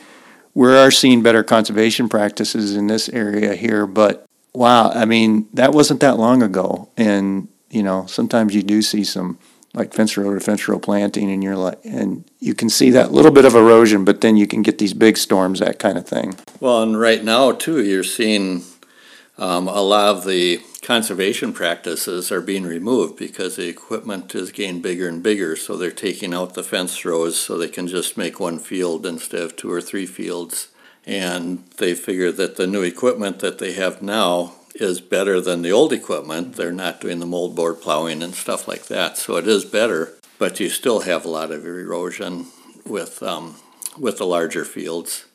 we 0.54 0.74
are 0.74 0.90
seeing 0.90 1.22
better 1.22 1.44
conservation 1.44 2.10
practices 2.10 2.76
in 2.76 2.88
this 2.88 3.10
area 3.10 3.56
here, 3.56 3.86
but 3.86 4.26
wow, 4.54 4.90
I 4.92 5.06
mean, 5.06 5.48
that 5.54 5.74
wasn't 5.74 6.00
that 6.00 6.18
long 6.18 6.42
ago. 6.42 6.90
And, 6.98 7.50
you 7.70 7.84
know, 7.84 8.06
sometimes 8.06 8.56
you 8.56 8.64
do 8.64 8.82
see 8.82 9.04
some 9.04 9.38
like 9.76 9.94
fence 9.94 10.18
row 10.18 10.34
to 10.34 10.40
fence 10.40 10.68
row 10.68 10.80
planting, 10.80 11.30
and 11.30 11.44
you're 11.44 11.58
like, 11.58 11.80
and 11.84 12.24
you 12.40 12.56
can 12.56 12.70
see 12.70 12.90
that 12.92 13.12
little 13.12 13.32
bit 13.32 13.46
of 13.46 13.56
erosion, 13.56 14.06
but 14.06 14.22
then 14.22 14.38
you 14.38 14.48
can 14.48 14.62
get 14.62 14.78
these 14.78 14.94
big 14.94 15.18
storms, 15.18 15.60
that 15.60 15.80
kind 15.80 15.98
of 15.98 16.08
thing. 16.08 16.36
Well, 16.60 16.82
and 16.82 17.00
right 17.00 17.24
now 17.24 17.52
too, 17.52 17.84
you're 17.84 18.04
seeing 18.04 18.64
um, 19.38 19.68
a 19.68 19.82
lot 19.82 20.16
of 20.16 20.26
the 20.26 20.62
conservation 20.82 21.52
practices 21.52 22.32
are 22.32 22.42
being 22.42 22.64
removed 22.64 23.18
because 23.18 23.56
the 23.56 23.68
equipment 23.68 24.34
is 24.34 24.52
getting 24.52 24.82
bigger 24.82 25.08
and 25.10 25.22
bigger. 25.22 25.56
So 25.56 25.76
they're 25.76 25.92
taking 25.92 26.34
out 26.34 26.54
the 26.54 26.64
fence 26.64 27.04
rows 27.04 27.40
so 27.40 27.58
they 27.58 27.68
can 27.68 27.88
just 27.88 28.18
make 28.18 28.40
one 28.40 28.60
field 28.60 29.06
instead 29.06 29.42
of 29.42 29.56
two 29.56 29.72
or 29.72 29.82
three 29.82 30.06
fields. 30.06 30.70
And 31.06 31.66
they 31.78 31.96
figure 31.96 32.32
that 32.32 32.56
the 32.56 32.68
new 32.68 32.82
equipment 32.82 33.40
that 33.40 33.58
they 33.58 33.74
have 33.74 34.02
now 34.02 34.54
is 34.76 35.02
better 35.02 35.40
than 35.40 35.62
the 35.62 35.72
old 35.72 35.94
equipment. 35.94 36.56
They're 36.56 36.72
not 36.72 37.02
doing 37.02 37.20
the 37.20 37.26
moldboard 37.26 37.82
plowing 37.82 38.22
and 38.22 38.36
stuff 38.36 38.68
like 38.68 38.88
that, 38.88 39.18
so 39.18 39.38
it 39.38 39.48
is 39.48 39.66
better. 39.66 40.14
But 40.38 40.60
you 40.60 40.70
still 40.70 41.02
have 41.02 41.24
a 41.26 41.30
lot 41.30 41.52
of 41.52 41.66
erosion 41.66 42.48
with 42.86 43.24
um, 43.24 43.56
with 43.98 44.18
the 44.18 44.26
larger 44.26 44.66
fields. 44.66 45.26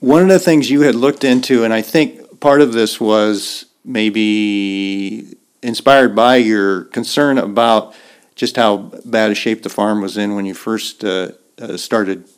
One 0.00 0.22
of 0.22 0.28
the 0.28 0.38
things 0.38 0.70
you 0.70 0.82
had 0.82 0.94
looked 0.94 1.24
into, 1.24 1.64
and 1.64 1.72
I 1.72 1.80
think 1.80 2.40
part 2.40 2.60
of 2.60 2.72
this 2.72 3.00
was 3.00 3.66
maybe 3.84 5.36
inspired 5.62 6.14
by 6.14 6.36
your 6.36 6.84
concern 6.84 7.38
about 7.38 7.94
just 8.34 8.56
how 8.56 8.90
bad 9.04 9.30
a 9.30 9.34
shape 9.34 9.62
the 9.62 9.68
farm 9.68 10.00
was 10.00 10.16
in 10.16 10.34
when 10.34 10.44
you 10.44 10.54
first 10.54 11.04
uh, 11.04 11.32
uh, 11.60 11.76
started 11.76 12.28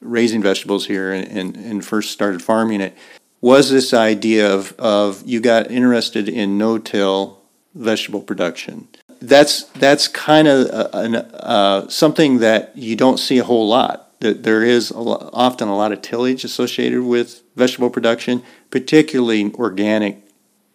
raising 0.00 0.42
vegetables 0.42 0.86
here 0.86 1.12
and, 1.12 1.28
and, 1.28 1.56
and 1.56 1.84
first 1.84 2.10
started 2.10 2.42
farming 2.42 2.80
it 2.80 2.96
was 3.40 3.70
this 3.70 3.94
idea 3.94 4.52
of, 4.52 4.74
of 4.78 5.22
you 5.26 5.40
got 5.40 5.70
interested 5.70 6.28
in 6.28 6.58
no-till 6.58 7.40
vegetable 7.74 8.20
production. 8.20 8.88
That's 9.22 9.64
that's 9.64 10.08
kind 10.08 10.48
of 10.48 10.66
uh, 10.68 11.88
something 11.88 12.38
that 12.38 12.76
you 12.76 12.96
don't 12.96 13.18
see 13.18 13.38
a 13.38 13.44
whole 13.44 13.68
lot. 13.68 14.18
That 14.20 14.42
there 14.42 14.62
is 14.62 14.90
a 14.90 14.98
lot, 14.98 15.30
often 15.32 15.68
a 15.68 15.76
lot 15.76 15.92
of 15.92 16.02
tillage 16.02 16.44
associated 16.44 17.02
with 17.02 17.42
vegetable 17.56 17.90
production, 17.90 18.42
particularly 18.70 19.52
organic 19.54 20.22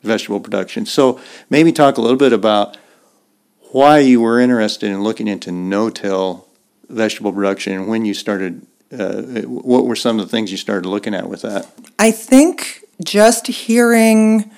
vegetable 0.03 0.39
production. 0.39 0.85
So 0.85 1.19
maybe 1.49 1.71
talk 1.71 1.97
a 1.97 2.01
little 2.01 2.17
bit 2.17 2.33
about 2.33 2.77
why 3.71 3.99
you 3.99 4.21
were 4.21 4.39
interested 4.39 4.89
in 4.89 5.03
looking 5.03 5.27
into 5.27 5.51
no-till 5.51 6.47
vegetable 6.87 7.33
production 7.33 7.73
and 7.73 7.87
when 7.87 8.05
you 8.05 8.13
started 8.13 8.65
uh, 8.91 9.21
what 9.43 9.85
were 9.85 9.95
some 9.95 10.19
of 10.19 10.25
the 10.25 10.31
things 10.31 10.51
you 10.51 10.57
started 10.57 10.87
looking 10.87 11.13
at 11.13 11.29
with 11.29 11.41
that? 11.41 11.69
I 11.99 12.11
think 12.11 12.83
just 13.03 13.47
hearing 13.47 14.51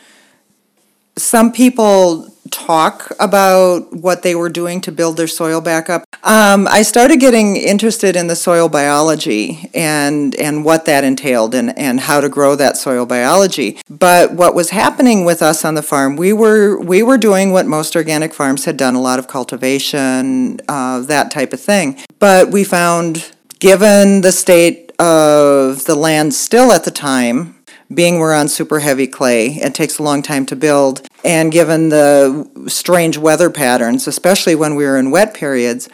some 1.17 1.51
people 1.51 2.29
talk 2.49 3.11
about 3.19 3.93
what 3.93 4.23
they 4.23 4.35
were 4.35 4.49
doing 4.49 4.79
to 4.81 4.91
build 4.91 5.17
their 5.17 5.27
soil 5.27 5.61
back 5.61 5.89
up. 5.89 6.03
Um, 6.23 6.67
I 6.69 6.81
started 6.81 7.19
getting 7.19 7.57
interested 7.57 8.15
in 8.15 8.27
the 8.27 8.35
soil 8.35 8.69
biology 8.69 9.69
and 9.73 10.35
and 10.35 10.63
what 10.63 10.85
that 10.85 11.03
entailed 11.03 11.53
and, 11.53 11.77
and 11.77 11.99
how 11.99 12.21
to 12.21 12.29
grow 12.29 12.55
that 12.55 12.77
soil 12.77 13.05
biology. 13.05 13.79
But 13.89 14.33
what 14.33 14.55
was 14.55 14.69
happening 14.69 15.25
with 15.25 15.41
us 15.41 15.65
on 15.65 15.75
the 15.75 15.83
farm, 15.83 16.15
we 16.15 16.33
were 16.33 16.79
we 16.79 17.03
were 17.03 17.17
doing 17.17 17.51
what 17.51 17.65
most 17.65 17.95
organic 17.95 18.33
farms 18.33 18.65
had 18.65 18.77
done, 18.77 18.95
a 18.95 19.01
lot 19.01 19.19
of 19.19 19.27
cultivation, 19.27 20.59
uh, 20.67 21.01
that 21.01 21.31
type 21.31 21.53
of 21.53 21.59
thing. 21.59 21.99
But 22.19 22.49
we 22.49 22.63
found 22.63 23.31
Given 23.59 24.21
the 24.21 24.31
state 24.31 24.91
of 24.99 25.85
the 25.85 25.95
land 25.95 26.35
still 26.35 26.71
at 26.71 26.83
the 26.83 26.91
time, 26.91 27.55
being 27.91 28.19
we're 28.19 28.35
on 28.35 28.49
super 28.49 28.79
heavy 28.79 29.07
clay, 29.07 29.47
it 29.47 29.73
takes 29.73 29.97
a 29.97 30.03
long 30.03 30.21
time 30.21 30.45
to 30.47 30.55
build, 30.55 31.07
and 31.23 31.51
given 31.51 31.89
the 31.89 32.47
strange 32.67 33.17
weather 33.17 33.49
patterns, 33.49 34.07
especially 34.07 34.53
when 34.53 34.75
we 34.75 34.85
were 34.85 34.97
in 34.97 35.09
wet 35.09 35.33
periods, 35.33 35.89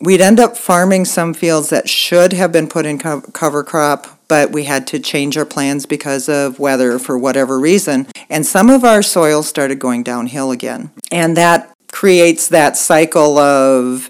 we'd 0.00 0.20
end 0.20 0.38
up 0.38 0.56
farming 0.56 1.04
some 1.04 1.34
fields 1.34 1.68
that 1.70 1.88
should 1.88 2.32
have 2.32 2.52
been 2.52 2.68
put 2.68 2.86
in 2.86 2.98
cover 2.98 3.64
crop, 3.64 4.06
but 4.28 4.52
we 4.52 4.64
had 4.64 4.86
to 4.86 5.00
change 5.00 5.36
our 5.36 5.44
plans 5.44 5.86
because 5.86 6.28
of 6.28 6.60
weather 6.60 6.98
for 6.98 7.18
whatever 7.18 7.58
reason. 7.58 8.06
And 8.28 8.46
some 8.46 8.70
of 8.70 8.84
our 8.84 9.02
soils 9.02 9.48
started 9.48 9.80
going 9.80 10.04
downhill 10.04 10.52
again. 10.52 10.90
And 11.10 11.36
that 11.36 11.74
creates 11.90 12.46
that 12.48 12.76
cycle 12.76 13.36
of 13.36 14.08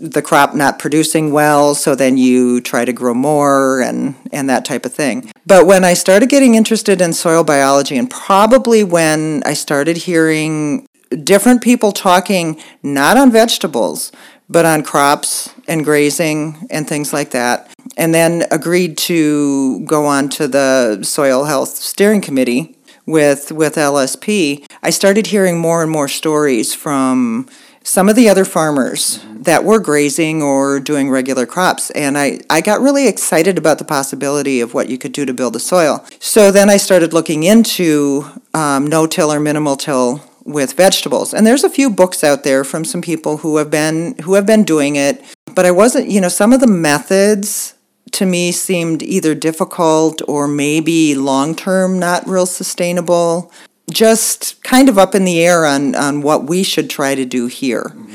the 0.00 0.22
crop 0.22 0.54
not 0.54 0.78
producing 0.78 1.32
well, 1.32 1.74
so 1.74 1.94
then 1.94 2.16
you 2.16 2.60
try 2.60 2.84
to 2.84 2.92
grow 2.92 3.14
more 3.14 3.80
and, 3.80 4.14
and 4.32 4.48
that 4.48 4.64
type 4.64 4.86
of 4.86 4.94
thing. 4.94 5.30
But 5.44 5.66
when 5.66 5.84
I 5.84 5.94
started 5.94 6.28
getting 6.28 6.54
interested 6.54 7.00
in 7.00 7.12
soil 7.12 7.42
biology, 7.42 7.96
and 7.96 8.08
probably 8.08 8.84
when 8.84 9.42
I 9.44 9.54
started 9.54 9.96
hearing 9.96 10.86
different 11.24 11.62
people 11.62 11.92
talking 11.92 12.60
not 12.82 13.16
on 13.16 13.32
vegetables, 13.32 14.12
but 14.48 14.64
on 14.64 14.82
crops 14.82 15.50
and 15.66 15.84
grazing 15.84 16.66
and 16.70 16.88
things 16.88 17.12
like 17.12 17.30
that, 17.32 17.70
and 17.96 18.14
then 18.14 18.44
agreed 18.50 18.96
to 18.98 19.80
go 19.80 20.06
on 20.06 20.28
to 20.30 20.46
the 20.46 21.02
Soil 21.02 21.44
Health 21.44 21.70
Steering 21.70 22.20
Committee 22.20 22.76
with, 23.04 23.50
with 23.50 23.74
LSP, 23.74 24.64
I 24.82 24.90
started 24.90 25.28
hearing 25.28 25.58
more 25.58 25.82
and 25.82 25.90
more 25.90 26.08
stories 26.08 26.74
from 26.74 27.48
some 27.88 28.10
of 28.10 28.16
the 28.16 28.28
other 28.28 28.44
farmers 28.44 29.24
that 29.32 29.64
were 29.64 29.78
grazing 29.78 30.42
or 30.42 30.78
doing 30.78 31.08
regular 31.08 31.46
crops. 31.46 31.90
And 31.92 32.18
I, 32.18 32.38
I 32.50 32.60
got 32.60 32.82
really 32.82 33.08
excited 33.08 33.56
about 33.56 33.78
the 33.78 33.84
possibility 33.86 34.60
of 34.60 34.74
what 34.74 34.90
you 34.90 34.98
could 34.98 35.12
do 35.12 35.24
to 35.24 35.32
build 35.32 35.54
the 35.54 35.60
soil. 35.60 36.04
So 36.20 36.50
then 36.50 36.68
I 36.68 36.76
started 36.76 37.14
looking 37.14 37.44
into 37.44 38.26
um, 38.52 38.86
no 38.86 39.06
till 39.06 39.32
or 39.32 39.40
minimal 39.40 39.76
till 39.76 40.22
with 40.44 40.74
vegetables. 40.74 41.32
And 41.32 41.46
there's 41.46 41.64
a 41.64 41.70
few 41.70 41.88
books 41.88 42.22
out 42.22 42.44
there 42.44 42.62
from 42.62 42.84
some 42.84 43.00
people 43.00 43.38
who 43.38 43.56
have 43.56 43.70
been 43.70 44.18
who 44.18 44.34
have 44.34 44.44
been 44.44 44.64
doing 44.64 44.96
it. 44.96 45.24
But 45.54 45.64
I 45.64 45.70
wasn't, 45.70 46.10
you 46.10 46.20
know, 46.20 46.28
some 46.28 46.52
of 46.52 46.60
the 46.60 46.66
methods 46.66 47.72
to 48.12 48.26
me 48.26 48.52
seemed 48.52 49.02
either 49.02 49.34
difficult 49.34 50.20
or 50.28 50.46
maybe 50.46 51.14
long 51.14 51.54
term 51.54 51.98
not 51.98 52.28
real 52.28 52.46
sustainable 52.46 53.50
just 53.90 54.62
kind 54.62 54.88
of 54.88 54.98
up 54.98 55.14
in 55.14 55.24
the 55.24 55.42
air 55.42 55.66
on, 55.66 55.94
on 55.94 56.22
what 56.22 56.44
we 56.44 56.62
should 56.62 56.90
try 56.90 57.14
to 57.14 57.24
do 57.24 57.46
here. 57.46 57.84
Mm-hmm. 57.84 58.14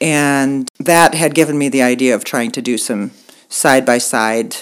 And 0.00 0.68
that 0.80 1.14
had 1.14 1.34
given 1.34 1.58
me 1.58 1.68
the 1.68 1.82
idea 1.82 2.14
of 2.14 2.24
trying 2.24 2.50
to 2.52 2.62
do 2.62 2.76
some 2.76 3.12
side 3.48 3.86
by 3.86 3.98
side 3.98 4.56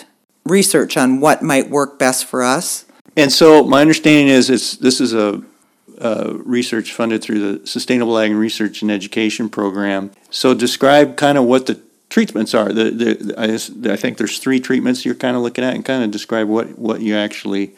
research 0.45 0.97
on 0.97 1.21
what 1.21 1.42
might 1.42 1.71
work 1.71 1.99
best 1.99 2.26
for 2.26 2.42
us. 2.42 2.85
And 3.16 3.33
so 3.33 3.64
my 3.64 3.80
understanding 3.80 4.28
is 4.28 4.50
it's 4.50 4.76
this 4.76 5.00
is 5.00 5.14
a 5.14 5.42
research 6.45 6.92
funded 6.92 7.23
through 7.23 7.59
the 7.59 7.66
Sustainable 7.66 8.19
Ag 8.19 8.33
Research 8.33 8.83
and 8.83 8.90
Education 8.90 9.49
Program. 9.49 10.11
So 10.30 10.54
describe 10.54 11.16
kind 11.16 11.38
of 11.38 11.45
what 11.45 11.66
the 11.66 11.80
treatments 12.09 12.54
are. 12.54 12.73
The, 12.73 12.90
the, 12.90 13.35
I, 13.38 13.92
I 13.92 13.97
think 13.97 14.19
there's 14.19 14.38
three 14.38 14.61
treatments 14.61 15.04
you're 15.04 15.14
kind 15.14 15.37
of 15.37 15.42
looking 15.42 15.64
at, 15.64 15.75
and 15.75 15.85
kind 15.85 16.02
of 16.02 16.11
describe 16.11 16.49
what, 16.49 16.78
what 16.78 17.00
you 17.00 17.16
actually 17.16 17.73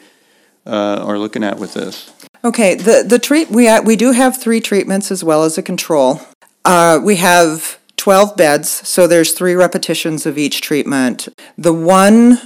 uh, 0.65 1.03
are 1.03 1.17
looking 1.17 1.43
at 1.43 1.59
with 1.59 1.73
this. 1.73 2.11
Okay, 2.45 2.75
the, 2.75 3.05
the 3.07 3.19
treat 3.19 3.49
we, 3.49 3.69
we 3.81 3.95
do 3.95 4.11
have 4.11 4.41
three 4.41 4.59
treatments 4.59 5.11
as 5.11 5.23
well 5.23 5.43
as 5.43 5.57
a 5.57 5.63
control. 5.63 6.21
Uh, 6.65 6.99
we 7.01 7.15
have 7.17 7.79
12 7.95 8.35
beds, 8.35 8.69
so 8.69 9.07
there's 9.07 9.33
three 9.33 9.53
repetitions 9.53 10.25
of 10.25 10.37
each 10.37 10.59
treatment. 10.59 11.29
The 11.57 11.71
one, 11.71 12.39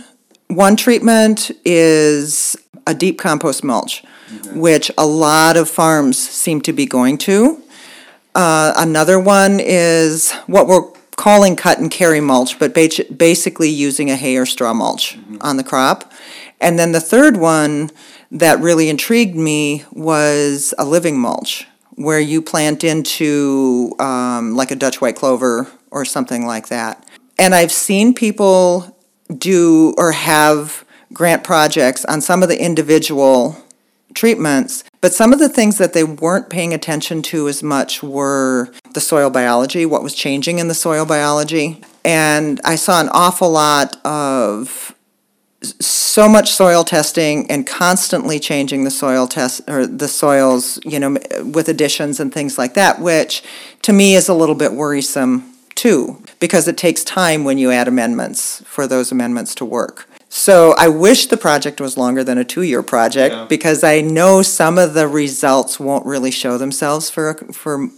one 0.48 0.75
treatment 0.75 1.50
is 1.66 2.56
a 2.86 2.94
deep 2.94 3.18
compost 3.18 3.63
mulch, 3.63 4.04
mm-hmm. 4.30 4.60
which 4.60 4.92
a 5.00 5.06
lot 5.06 5.58
of 5.58 5.68
farms 5.68 6.18
seem 6.18 6.62
to 6.62 6.74
be 6.74 6.86
going 6.86 7.18
to. 7.20 7.62
Uh, 8.36 8.74
another 8.77 9.20
one 9.20 9.60
is 9.60 10.32
what 10.46 10.68
we're 10.68 10.92
calling 11.16 11.56
cut 11.56 11.80
and 11.80 11.89
carry 11.89 12.22
mulch, 12.22 12.60
but 12.60 12.72
basically 12.74 13.70
using 13.70 14.12
a 14.12 14.16
hay 14.16 14.38
or 14.38 14.46
straw 14.46 14.74
mulch 14.74 15.18
mm-hmm. 15.18 15.38
on 15.42 15.58
the 15.58 15.63
crop. 15.63 16.13
And 16.59 16.77
then 16.77 16.91
the 16.91 16.99
third 16.99 17.37
one 17.37 17.91
that 18.31 18.59
really 18.59 18.89
intrigued 18.89 19.35
me 19.35 19.85
was 19.91 20.73
a 20.77 20.85
living 20.85 21.19
mulch, 21.19 21.67
where 21.95 22.19
you 22.19 22.41
plant 22.41 22.83
into 22.83 23.95
um, 23.99 24.55
like 24.55 24.71
a 24.71 24.75
Dutch 24.75 25.01
white 25.01 25.15
clover 25.15 25.71
or 25.91 26.05
something 26.05 26.45
like 26.45 26.67
that. 26.67 27.07
And 27.39 27.53
I've 27.53 27.71
seen 27.71 28.13
people 28.13 28.95
do 29.35 29.93
or 29.97 30.11
have 30.13 30.83
grant 31.13 31.43
projects 31.43 32.05
on 32.05 32.21
some 32.21 32.43
of 32.43 32.49
the 32.49 32.61
individual 32.61 33.63
treatments, 34.13 34.83
but 34.99 35.13
some 35.13 35.31
of 35.31 35.39
the 35.39 35.49
things 35.49 35.77
that 35.77 35.93
they 35.93 36.03
weren't 36.03 36.49
paying 36.49 36.73
attention 36.73 37.21
to 37.21 37.47
as 37.47 37.61
much 37.61 38.01
were 38.01 38.71
the 38.93 38.99
soil 38.99 39.29
biology, 39.29 39.85
what 39.85 40.03
was 40.03 40.15
changing 40.15 40.59
in 40.59 40.67
the 40.67 40.73
soil 40.73 41.05
biology. 41.05 41.81
And 42.03 42.59
I 42.63 42.75
saw 42.75 42.99
an 42.99 43.09
awful 43.09 43.51
lot 43.51 44.03
of 44.05 44.95
so 45.61 46.29
much 46.29 46.51
soil 46.51 46.83
testing 46.83 47.49
and 47.49 47.65
constantly 47.65 48.39
changing 48.39 48.83
the 48.83 48.91
soil 48.91 49.27
test 49.27 49.61
or 49.67 49.87
the 49.87 50.07
soils, 50.07 50.79
you 50.83 50.99
know, 50.99 51.17
with 51.43 51.67
additions 51.67 52.19
and 52.19 52.33
things 52.33 52.57
like 52.57 52.75
that, 52.75 52.99
which 52.99 53.43
to 53.81 53.93
me 53.93 54.15
is 54.15 54.29
a 54.29 54.33
little 54.33 54.55
bit 54.55 54.73
worrisome 54.73 55.53
too, 55.73 56.21
because 56.39 56.67
it 56.67 56.77
takes 56.77 57.03
time 57.03 57.43
when 57.43 57.57
you 57.57 57.71
add 57.71 57.87
amendments 57.87 58.61
for 58.65 58.87
those 58.87 59.11
amendments 59.11 59.55
to 59.55 59.65
work. 59.65 60.07
So 60.29 60.73
I 60.77 60.89
wish 60.89 61.27
the 61.27 61.37
project 61.37 61.79
was 61.79 61.97
longer 61.97 62.23
than 62.23 62.37
a 62.37 62.43
two-year 62.43 62.83
project 62.83 63.33
yeah. 63.33 63.45
because 63.45 63.83
I 63.83 64.01
know 64.01 64.41
some 64.41 64.77
of 64.77 64.93
the 64.93 65.07
results 65.07 65.79
won't 65.79 66.05
really 66.05 66.31
show 66.31 66.57
themselves 66.57 67.09
for 67.09 67.29
a, 67.29 67.53
for 67.53 67.89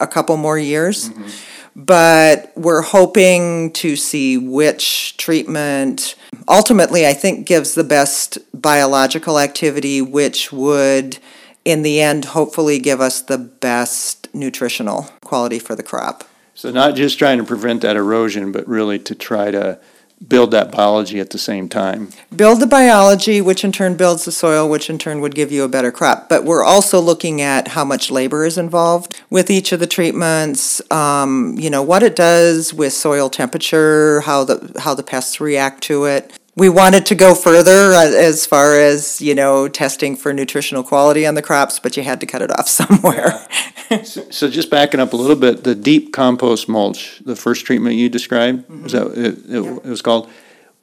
a 0.00 0.06
couple 0.06 0.36
more 0.36 0.58
years. 0.58 1.10
Mm-hmm. 1.10 1.28
but 1.76 2.52
we're 2.56 2.82
hoping 2.82 3.70
to 3.72 3.96
see 3.96 4.38
which 4.38 5.16
treatment 5.18 6.14
ultimately 6.48 7.06
I 7.06 7.14
think 7.14 7.46
gives 7.46 7.74
the 7.74 7.84
best 7.84 8.38
biological 8.54 9.38
activity, 9.38 10.00
which 10.02 10.52
would 10.52 11.18
in 11.64 11.82
the 11.82 12.00
end 12.00 12.26
hopefully 12.26 12.78
give 12.78 13.00
us 13.00 13.20
the 13.20 13.38
best 13.38 14.28
nutritional 14.32 15.08
quality 15.24 15.58
for 15.58 15.74
the 15.74 15.82
crop. 15.82 16.24
So 16.54 16.70
not 16.70 16.94
just 16.94 17.18
trying 17.18 17.38
to 17.38 17.44
prevent 17.44 17.82
that 17.82 17.96
erosion, 17.96 18.52
but 18.52 18.66
really 18.66 18.98
to 19.00 19.14
try 19.14 19.50
to 19.50 19.78
build 20.26 20.50
that 20.50 20.72
biology 20.72 21.20
at 21.20 21.30
the 21.30 21.38
same 21.38 21.68
time. 21.68 22.10
Build 22.34 22.60
the 22.60 22.66
biology, 22.66 23.40
which 23.40 23.64
in 23.64 23.72
turn 23.72 23.96
builds 23.96 24.24
the 24.24 24.32
soil, 24.32 24.68
which 24.68 24.88
in 24.88 24.98
turn 24.98 25.20
would 25.20 25.34
give 25.34 25.52
you 25.52 25.62
a 25.62 25.68
better 25.68 25.92
crop. 25.92 26.28
But 26.28 26.44
we're 26.44 26.64
also 26.64 27.00
looking 27.00 27.40
at 27.40 27.68
how 27.68 27.84
much 27.84 28.10
labor 28.10 28.44
is 28.44 28.58
involved 28.58 29.20
with 29.30 29.50
each 29.50 29.72
of 29.72 29.80
the 29.80 29.86
treatments. 29.86 30.80
Um, 30.90 31.56
you 31.58 31.70
know 31.70 31.82
what 31.82 32.02
it 32.02 32.16
does 32.16 32.72
with 32.72 32.92
soil 32.92 33.28
temperature, 33.28 34.20
how 34.22 34.44
the 34.44 34.80
how 34.80 34.94
the 34.94 35.02
pests 35.02 35.40
react 35.40 35.82
to 35.84 36.04
it 36.04 36.32
we 36.56 36.70
wanted 36.70 37.04
to 37.06 37.14
go 37.14 37.34
further 37.34 37.92
uh, 37.92 38.06
as 38.06 38.46
far 38.46 38.78
as 38.78 39.20
you 39.20 39.34
know 39.34 39.68
testing 39.68 40.16
for 40.16 40.32
nutritional 40.32 40.82
quality 40.82 41.26
on 41.26 41.34
the 41.34 41.42
crops, 41.42 41.78
but 41.78 41.96
you 41.96 42.02
had 42.02 42.18
to 42.20 42.26
cut 42.26 42.42
it 42.42 42.50
off 42.50 42.68
somewhere. 42.80 43.46
Yeah. 43.90 44.02
so, 44.02 44.28
so, 44.30 44.50
just 44.50 44.70
backing 44.70 44.98
up 44.98 45.12
a 45.12 45.16
little 45.16 45.36
bit, 45.36 45.62
the 45.62 45.74
deep 45.74 46.12
compost 46.12 46.68
mulch, 46.68 47.20
the 47.24 47.36
first 47.36 47.64
treatment 47.66 47.94
you 47.96 48.08
described, 48.08 48.66
mm-hmm. 48.68 48.86
is 48.86 48.92
that 48.92 49.06
it, 49.12 49.16
it, 49.16 49.38
yeah. 49.46 49.76
it, 49.76 49.84
was 49.84 50.02
called? 50.02 50.28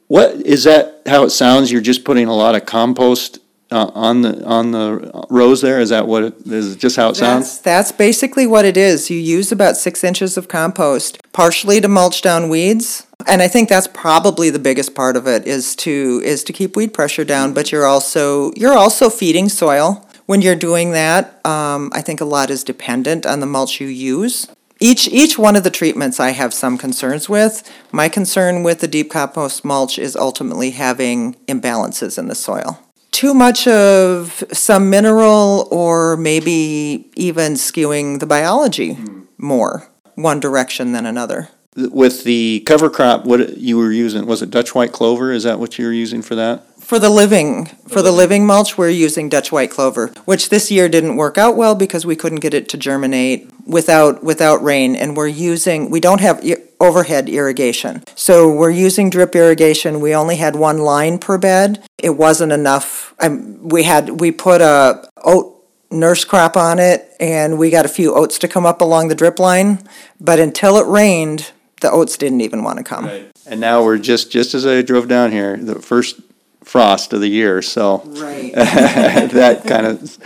What 0.08 0.32
is 0.36 0.64
that? 0.66 1.02
How 1.08 1.24
it 1.24 1.32
sounds? 1.32 1.72
You're 1.72 1.82
just 1.82 2.06
putting 2.06 2.28
a 2.28 2.36
lot 2.36 2.56
of 2.56 2.66
compost 2.66 3.40
uh, 3.72 3.90
on 3.96 4.22
the 4.22 4.46
on 4.46 4.72
the 4.72 5.26
rows 5.30 5.62
there? 5.62 5.80
Is 5.80 5.90
that 5.90 6.08
what 6.08 6.24
it 6.24 6.48
is? 6.48 6.76
Just 6.76 6.96
how 6.96 7.08
it 7.08 7.18
that's, 7.18 7.20
sounds? 7.20 7.62
That's 7.62 7.92
basically 7.92 8.46
what 8.46 8.66
it 8.66 8.78
is. 8.78 9.10
You 9.10 9.18
use 9.18 9.52
about 9.52 9.76
six 9.76 10.04
inches 10.04 10.38
of 10.38 10.48
compost, 10.48 11.20
partially 11.34 11.82
to 11.82 11.88
mulch 11.88 12.22
down 12.22 12.50
weeds, 12.50 13.08
and 13.28 13.42
I 13.42 13.48
think 13.48 13.70
that's 13.70 13.88
probably 13.88 14.50
the 14.50 14.60
biggest 14.60 14.96
part 14.96 15.16
of 15.16 15.28
it 15.28 15.46
is 15.46 15.76
to 15.78 16.22
is 16.24 16.44
to 16.46 16.54
keep 16.54 16.76
weed 16.76 16.94
pressure 16.94 17.26
down. 17.26 17.54
But 17.54 17.72
you're 17.72 17.86
also 17.86 18.52
you're 18.54 18.78
also 18.78 19.10
feeding 19.10 19.50
soil 19.50 20.08
when 20.26 20.42
you're 20.42 20.56
doing 20.56 20.92
that. 20.92 21.46
Um, 21.46 21.92
I 21.94 22.02
think 22.02 22.22
a 22.22 22.26
lot 22.26 22.50
is 22.50 22.64
dependent 22.64 23.26
on 23.26 23.40
the 23.40 23.46
mulch 23.46 23.82
you 23.82 23.88
use. 23.88 24.48
Each 24.80 25.08
each 25.08 25.38
one 25.38 25.56
of 25.56 25.64
the 25.64 25.70
treatments 25.70 26.20
I 26.20 26.32
have 26.32 26.54
some 26.54 26.78
concerns 26.78 27.30
with. 27.30 27.70
My 27.92 28.10
concern 28.10 28.64
with 28.64 28.80
the 28.80 28.88
deep 28.88 29.12
compost 29.12 29.64
mulch 29.64 29.98
is 29.98 30.16
ultimately 30.16 30.72
having 30.72 31.36
imbalances 31.48 32.18
in 32.18 32.28
the 32.28 32.36
soil 32.36 32.80
too 33.14 33.34
much 33.34 33.68
of 33.68 34.44
some 34.52 34.90
mineral 34.90 35.68
or 35.72 36.18
maybe 36.18 37.10
even 37.16 37.54
skewing 37.54 38.20
the 38.20 38.26
biology 38.26 38.98
more 39.38 39.88
one 40.16 40.40
direction 40.40 40.92
than 40.92 41.06
another. 41.06 41.48
With 41.76 42.24
the 42.24 42.62
cover 42.66 42.90
crop, 42.90 43.26
what 43.26 43.58
you 43.58 43.78
were 43.78 43.92
using, 43.92 44.26
was 44.26 44.42
it 44.42 44.52
Dutch 44.52 44.76
white 44.76 44.92
clover? 44.92 45.32
Is 45.32 45.44
that 45.44 45.60
what 45.60 45.78
you 45.78 45.86
were 45.86 45.94
using 45.94 46.22
for 46.22 46.36
that? 46.36 46.66
For 46.84 47.00
the 47.00 47.10
living, 47.10 47.68
for 47.88 48.02
the 48.02 48.12
living 48.12 48.46
mulch, 48.46 48.78
we're 48.78 48.90
using 48.90 49.30
Dutch 49.30 49.52
white 49.52 49.72
clover, 49.72 50.08
which 50.26 50.50
this 50.50 50.70
year 50.70 50.90
didn't 50.90 51.16
work 51.16 51.38
out 51.38 51.56
well 51.56 51.76
because 51.76 52.06
we 52.06 52.18
couldn't 52.18 52.42
get 52.42 52.54
it 52.54 52.68
to 52.70 52.78
germinate 52.78 53.50
without 53.66 54.22
without 54.22 54.62
rain, 54.62 54.94
and 54.96 55.16
we're 55.16 55.28
using 55.28 55.90
we 55.90 56.02
don't 56.02 56.20
have 56.20 56.44
overhead 56.82 57.30
irrigation, 57.30 58.04
so 58.16 58.54
we're 58.54 58.70
using 58.70 59.10
drip 59.10 59.34
irrigation. 59.34 60.02
We 60.02 60.14
only 60.14 60.36
had 60.36 60.58
one 60.58 60.80
line 60.80 61.20
per 61.20 61.38
bed. 61.38 61.84
It 61.98 62.18
wasn't 62.18 62.52
enough. 62.52 63.16
Um, 63.20 63.70
we 63.70 63.84
had 63.84 64.20
we 64.20 64.32
put 64.32 64.60
a 64.60 65.08
oat 65.24 65.66
nurse 65.90 66.26
crop 66.26 66.58
on 66.58 66.80
it, 66.80 67.10
and 67.18 67.58
we 67.58 67.70
got 67.70 67.86
a 67.86 67.90
few 67.90 68.14
oats 68.14 68.38
to 68.40 68.50
come 68.50 68.66
up 68.66 68.82
along 68.82 69.08
the 69.08 69.16
drip 69.16 69.40
line, 69.40 69.88
but 70.20 70.38
until 70.38 70.76
it 70.76 70.86
rained, 70.86 71.53
the 71.84 71.92
oats 71.92 72.18
didn't 72.18 72.42
even 72.42 72.64
want 72.64 72.80
to 72.80 72.84
come. 72.84 73.06
Right. 73.06 73.32
And 73.46 73.60
now 73.62 73.84
we're 73.84 74.00
just 74.00 74.32
just 74.32 74.56
as 74.56 74.66
I 74.66 74.82
drove 74.82 75.08
down 75.08 75.32
here, 75.32 75.56
the 75.58 75.76
first 75.76 76.20
frost 76.64 77.14
of 77.14 77.20
the 77.20 77.28
year. 77.28 77.62
So 77.62 78.02
right. 78.06 78.54
that 78.56 79.64
kind 79.68 79.86
of 79.86 80.18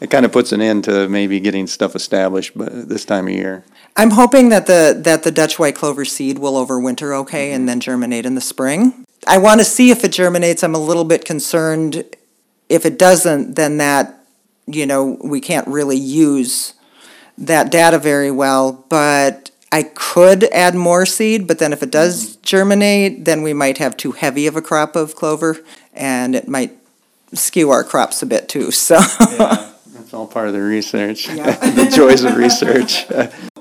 it 0.00 0.10
kind 0.10 0.24
of 0.24 0.30
puts 0.30 0.52
an 0.52 0.60
end 0.60 0.84
to 0.84 1.08
maybe 1.08 1.40
getting 1.40 1.66
stuff 1.66 1.96
established, 1.96 2.56
but 2.56 2.88
this 2.88 3.04
time 3.04 3.26
of 3.26 3.32
year. 3.32 3.64
I'm 3.96 4.10
hoping 4.10 4.50
that 4.50 4.66
the 4.66 4.96
that 5.04 5.24
the 5.24 5.32
Dutch 5.32 5.58
white 5.58 5.74
clover 5.74 6.04
seed 6.04 6.38
will 6.38 6.64
overwinter 6.64 7.18
okay 7.20 7.52
and 7.52 7.68
then 7.68 7.80
germinate 7.80 8.26
in 8.26 8.34
the 8.34 8.40
spring. 8.40 9.04
I 9.26 9.38
want 9.38 9.60
to 9.60 9.64
see 9.64 9.90
if 9.90 10.04
it 10.04 10.12
germinates. 10.12 10.62
I'm 10.62 10.74
a 10.74 10.78
little 10.78 11.04
bit 11.04 11.24
concerned 11.24 12.04
if 12.68 12.84
it 12.84 12.98
doesn't, 12.98 13.56
then 13.56 13.78
that 13.78 14.22
you 14.66 14.86
know 14.86 15.18
we 15.24 15.40
can't 15.40 15.66
really 15.66 15.96
use 15.96 16.74
that 17.38 17.70
data 17.70 17.98
very 17.98 18.30
well, 18.30 18.84
but 18.88 19.50
I 19.76 19.82
could 19.82 20.44
add 20.54 20.74
more 20.74 21.04
seed, 21.04 21.46
but 21.46 21.58
then 21.58 21.74
if 21.74 21.82
it 21.82 21.90
does 21.90 22.36
germinate, 22.36 23.26
then 23.26 23.42
we 23.42 23.52
might 23.52 23.76
have 23.76 23.94
too 23.94 24.12
heavy 24.12 24.46
of 24.46 24.56
a 24.56 24.62
crop 24.62 24.96
of 24.96 25.14
clover 25.14 25.58
and 25.92 26.34
it 26.34 26.48
might 26.48 26.74
skew 27.34 27.68
our 27.68 27.84
crops 27.84 28.22
a 28.22 28.26
bit 28.26 28.48
too. 28.48 28.70
So 28.70 28.94
yeah, 28.94 29.70
that's 29.88 30.14
all 30.14 30.26
part 30.28 30.48
of 30.48 30.54
the 30.54 30.62
research, 30.62 31.28
yeah. 31.28 31.50
the 31.72 31.90
joys 31.94 32.24
of 32.24 32.36
research. 32.38 33.04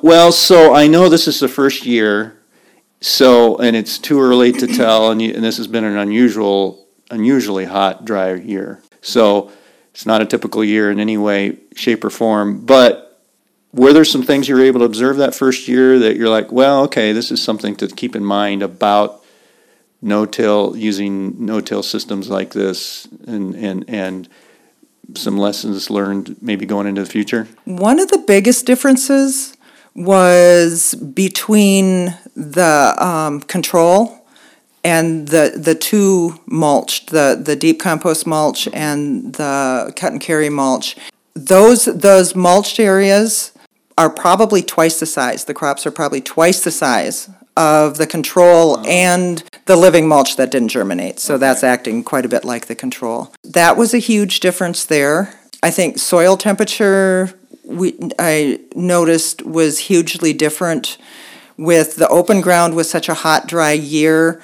well, 0.02 0.32
so 0.32 0.74
I 0.74 0.88
know 0.88 1.10
this 1.10 1.28
is 1.28 1.42
the 1.42 1.50
first 1.50 1.86
year, 1.86 2.40
so 3.02 3.58
and 3.58 3.76
it's 3.76 3.98
too 3.98 4.22
early 4.22 4.54
to 4.54 4.68
tell, 4.68 5.12
and, 5.12 5.22
you, 5.22 5.34
and 5.34 5.44
this 5.44 5.58
has 5.58 5.68
been 5.68 5.84
an 5.84 5.98
unusual, 5.98 6.88
unusually 7.12 7.66
hot, 7.66 8.06
dry 8.06 8.36
year. 8.36 8.82
So 9.02 9.52
it's 9.92 10.06
not 10.06 10.22
a 10.22 10.26
typical 10.26 10.64
year 10.64 10.90
in 10.90 11.02
any 11.02 11.18
way, 11.18 11.60
shape, 11.76 12.06
or 12.06 12.10
form. 12.10 12.66
But 12.66 13.05
were 13.76 13.92
there 13.92 14.06
some 14.06 14.24
things 14.24 14.48
you 14.48 14.56
were 14.56 14.64
able 14.64 14.80
to 14.80 14.86
observe 14.86 15.18
that 15.18 15.36
first 15.36 15.68
year 15.68 16.00
that 16.00 16.16
you're 16.16 16.30
like, 16.30 16.52
well, 16.52 16.84
okay, 16.84 17.12
this 17.12 17.30
is 17.30 17.44
something 17.44 17.76
to 17.76 17.88
keep 17.88 18.16
in 18.16 18.24
mind 18.24 18.64
about 18.64 19.22
no-till 20.02 20.78
using 20.78 21.46
no-till 21.46 21.84
systems 21.84 22.30
like 22.30 22.52
this 22.54 23.08
and 23.28 23.56
and 23.56 23.84
and 23.88 24.30
some 25.14 25.38
lessons 25.38 25.90
learned 25.90 26.36
maybe 26.42 26.66
going 26.66 26.88
into 26.88 27.04
the 27.04 27.10
future? 27.10 27.48
One 27.66 28.00
of 28.00 28.10
the 28.10 28.18
biggest 28.18 28.66
differences 28.66 29.58
was 29.94 30.96
between 30.96 32.18
the 32.36 32.96
um, 32.98 33.42
control 33.42 34.26
and 34.84 35.28
the 35.28 35.54
the 35.56 35.76
two 35.76 36.40
mulched 36.46 37.10
the 37.10 37.40
the 37.42 37.56
deep 37.58 37.80
compost 37.80 38.26
mulch 38.26 38.70
and 38.74 39.34
the 39.34 39.92
cut 39.98 40.14
and 40.14 40.22
carry 40.22 40.50
mulch. 40.50 40.96
Those 41.34 41.86
those 41.86 42.36
mulched 42.36 42.80
areas 42.80 43.52
are 43.98 44.10
probably 44.10 44.62
twice 44.62 45.00
the 45.00 45.06
size 45.06 45.46
the 45.46 45.54
crops 45.54 45.86
are 45.86 45.92
probably 45.92 46.22
twice 46.22 46.64
the 46.64 46.72
size 46.72 47.30
of 47.58 47.98
the 47.98 48.08
control 48.08 48.86
and 48.86 49.44
the 49.66 49.76
living 49.76 50.08
mulch 50.08 50.36
that 50.36 50.52
didn't 50.52 50.68
germinate. 50.70 51.20
So 51.20 51.36
okay. 51.36 51.40
that's 51.40 51.64
acting 51.64 52.04
quite 52.04 52.26
a 52.26 52.30
bit 52.30 52.44
like 52.44 52.68
the 52.68 52.76
control. 52.76 53.34
That 53.44 53.78
was 53.78 53.94
a 53.94 53.98
huge 54.00 54.42
difference 54.42 54.84
there. 54.84 55.40
I 55.64 55.72
think 55.72 55.98
soil 55.98 56.38
temperature 56.38 57.34
we 57.64 57.98
I 58.20 58.60
noticed 58.76 59.44
was 59.44 59.80
hugely 59.80 60.34
different 60.34 60.98
with 61.58 61.96
the 61.96 62.08
open 62.10 62.42
ground 62.42 62.76
with 62.76 62.88
such 62.88 63.10
a 63.10 63.14
hot 63.14 63.48
dry 63.48 63.72
year 63.72 64.42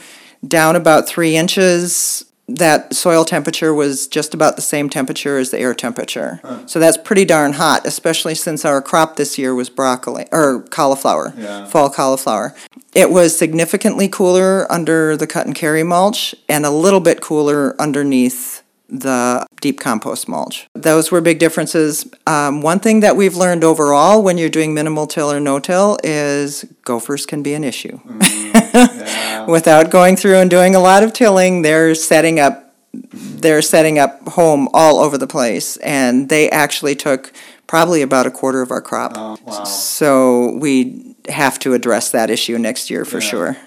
down 0.48 0.76
about 0.76 1.08
three 1.08 1.36
inches 1.36 2.26
that 2.56 2.94
soil 2.94 3.26
temperature 3.26 3.74
was 3.74 4.08
just 4.08 4.34
about 4.34 4.56
the 4.56 4.62
same 4.62 4.90
temperature 4.90 5.38
as 5.38 5.52
the 5.52 5.60
air 5.60 5.74
temperature. 5.74 6.40
Huh. 6.44 6.66
So 6.68 6.80
that's 6.80 6.98
pretty 6.98 7.26
darn 7.26 7.54
hot, 7.54 7.86
especially 7.86 8.36
since 8.36 8.66
our 8.66 8.82
crop 8.82 9.16
this 9.16 9.38
year 9.38 9.54
was 9.54 9.70
broccoli 9.70 10.26
or 10.32 10.64
cauliflower, 10.64 11.34
yeah. 11.38 11.66
fall 11.66 11.90
cauliflower. 11.90 12.56
It 12.94 13.10
was 13.10 13.38
significantly 13.38 14.08
cooler 14.08 14.70
under 14.72 15.16
the 15.16 15.28
cut 15.28 15.46
and 15.46 15.56
carry 15.56 15.84
mulch 15.84 16.36
and 16.50 16.66
a 16.66 16.72
little 16.72 17.00
bit 17.00 17.22
cooler 17.22 17.80
underneath 17.80 18.64
the 18.92 19.48
deep 19.62 19.80
compost 19.80 20.28
mulch. 20.28 20.68
Those 20.74 21.12
were 21.12 21.22
big 21.22 21.40
differences. 21.40 22.06
Um, 22.28 22.62
one 22.62 22.80
thing 22.80 23.00
that 23.00 23.16
we've 23.16 23.36
learned 23.36 23.64
overall 23.64 24.22
when 24.22 24.38
you're 24.38 24.50
doing 24.50 24.74
minimal 24.74 25.08
till 25.08 25.32
or 25.32 25.40
no 25.40 25.60
till 25.60 25.98
is 26.04 26.66
gophers 26.84 27.26
can 27.26 27.42
be 27.42 27.54
an 27.54 27.64
issue. 27.64 28.00
Mm, 28.00 28.51
yeah. 28.74 29.46
Without 29.48 29.90
going 29.90 30.16
through 30.16 30.38
and 30.38 30.50
doing 30.50 30.76
a 30.76 30.80
lot 30.80 31.04
of 31.04 31.14
tilling, 31.14 31.62
they're 31.62 31.96
setting 31.96 32.40
up 32.40 32.74
they're 32.94 33.62
setting 33.62 33.98
up 33.98 34.28
home 34.30 34.68
all 34.74 35.00
over 35.00 35.18
the 35.18 35.28
place 35.28 35.78
and 35.78 36.28
they 36.28 36.50
actually 36.50 36.94
took 36.94 37.32
probably 37.66 38.02
about 38.02 38.26
a 38.26 38.32
quarter 38.32 38.62
of 38.62 38.70
our 38.70 38.82
crop. 38.82 39.14
Oh, 39.16 39.38
wow. 39.46 39.64
So 39.64 40.58
we 40.58 41.16
have 41.30 41.58
to 41.60 41.74
address 41.74 42.12
that 42.12 42.30
issue 42.30 42.58
next 42.58 42.90
year 42.90 43.06
for 43.06 43.20
yeah. 43.20 43.30
sure 43.30 43.58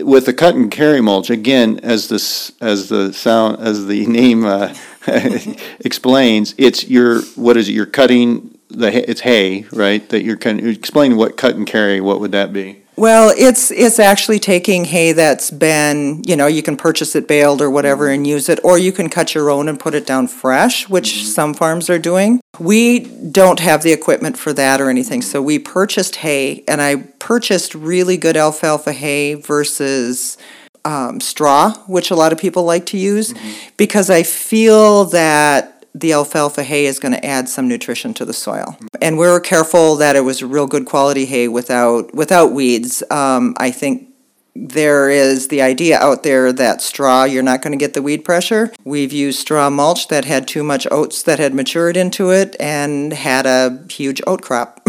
with 0.00 0.26
the 0.26 0.32
cut 0.32 0.54
and 0.54 0.70
carry 0.70 1.00
mulch 1.00 1.30
again 1.30 1.78
as 1.82 2.08
this 2.08 2.52
as 2.60 2.88
the 2.88 3.12
sound 3.12 3.60
as 3.60 3.86
the 3.86 4.06
name 4.20 4.44
uh, 4.44 4.74
explains 5.80 6.54
it's 6.58 6.88
your 6.88 7.22
what 7.36 7.56
is 7.56 7.68
it 7.68 7.72
you're 7.72 7.86
cutting 7.86 8.56
the 8.68 9.08
it's 9.08 9.20
hay 9.20 9.66
right 9.72 10.08
that 10.08 10.22
you're 10.22 10.36
kind 10.36 10.60
of 10.60 10.66
explain 10.66 11.16
what 11.16 11.36
cut 11.36 11.54
and 11.54 11.66
carry 11.66 12.00
what 12.00 12.20
would 12.20 12.32
that 12.32 12.52
be 12.52 12.82
Well, 12.96 13.34
it's 13.36 13.72
it's 13.72 13.98
actually 13.98 14.38
taking 14.38 14.84
hay 14.84 15.12
that's 15.12 15.50
been, 15.50 16.22
you 16.26 16.36
know, 16.36 16.46
you 16.46 16.62
can 16.62 16.76
purchase 16.76 17.16
it 17.16 17.26
baled 17.26 17.60
or 17.60 17.68
whatever 17.68 18.08
and 18.08 18.24
use 18.24 18.48
it, 18.48 18.60
or 18.62 18.78
you 18.78 18.92
can 18.92 19.10
cut 19.10 19.34
your 19.34 19.50
own 19.50 19.68
and 19.68 19.80
put 19.80 19.94
it 19.94 20.06
down 20.06 20.28
fresh, 20.28 20.88
which 20.88 21.26
some 21.26 21.54
farms 21.54 21.90
are 21.90 21.98
doing. 21.98 22.40
We 22.60 23.00
don't 23.00 23.58
have 23.58 23.82
the 23.82 23.92
equipment 23.92 24.38
for 24.38 24.52
that 24.52 24.80
or 24.80 24.90
anything, 24.90 25.22
so 25.22 25.42
we 25.42 25.58
purchased 25.58 26.16
hay, 26.16 26.62
and 26.68 26.80
I 26.80 26.96
purchased 27.18 27.74
really 27.74 28.16
good 28.16 28.36
alfalfa 28.36 28.92
hay 28.92 29.34
versus 29.34 30.38
um, 30.84 31.18
straw, 31.18 31.74
which 31.86 32.10
a 32.10 32.14
lot 32.14 32.32
of 32.32 32.38
people 32.38 32.62
like 32.62 32.86
to 32.86 32.98
use, 32.98 33.34
because 33.76 34.08
I 34.10 34.22
feel 34.22 35.06
that 35.06 35.73
the 35.94 36.12
alfalfa 36.12 36.62
hay 36.64 36.86
is 36.86 36.98
going 36.98 37.12
to 37.14 37.24
add 37.24 37.48
some 37.48 37.68
nutrition 37.68 38.12
to 38.14 38.24
the 38.24 38.32
soil. 38.32 38.76
And 39.00 39.16
we 39.16 39.26
were 39.26 39.40
careful 39.40 39.94
that 39.96 40.16
it 40.16 40.22
was 40.22 40.42
real 40.42 40.66
good 40.66 40.86
quality 40.86 41.24
hay 41.26 41.46
without 41.48 42.12
without 42.14 42.52
weeds. 42.52 43.02
Um, 43.10 43.54
I 43.58 43.70
think 43.70 44.08
there 44.56 45.10
is 45.10 45.48
the 45.48 45.60
idea 45.62 45.98
out 45.98 46.22
there 46.22 46.52
that 46.52 46.80
straw 46.80 47.24
you're 47.24 47.42
not 47.42 47.60
going 47.60 47.72
to 47.72 47.76
get 47.76 47.94
the 47.94 48.02
weed 48.02 48.24
pressure. 48.24 48.72
We've 48.84 49.12
used 49.12 49.40
straw 49.40 49.68
mulch 49.70 50.08
that 50.08 50.24
had 50.26 50.46
too 50.46 50.62
much 50.62 50.86
oats 50.90 51.22
that 51.24 51.38
had 51.40 51.54
matured 51.54 51.96
into 51.96 52.30
it 52.30 52.54
and 52.60 53.12
had 53.12 53.46
a 53.46 53.84
huge 53.90 54.20
oat 54.26 54.42
crop. 54.42 54.80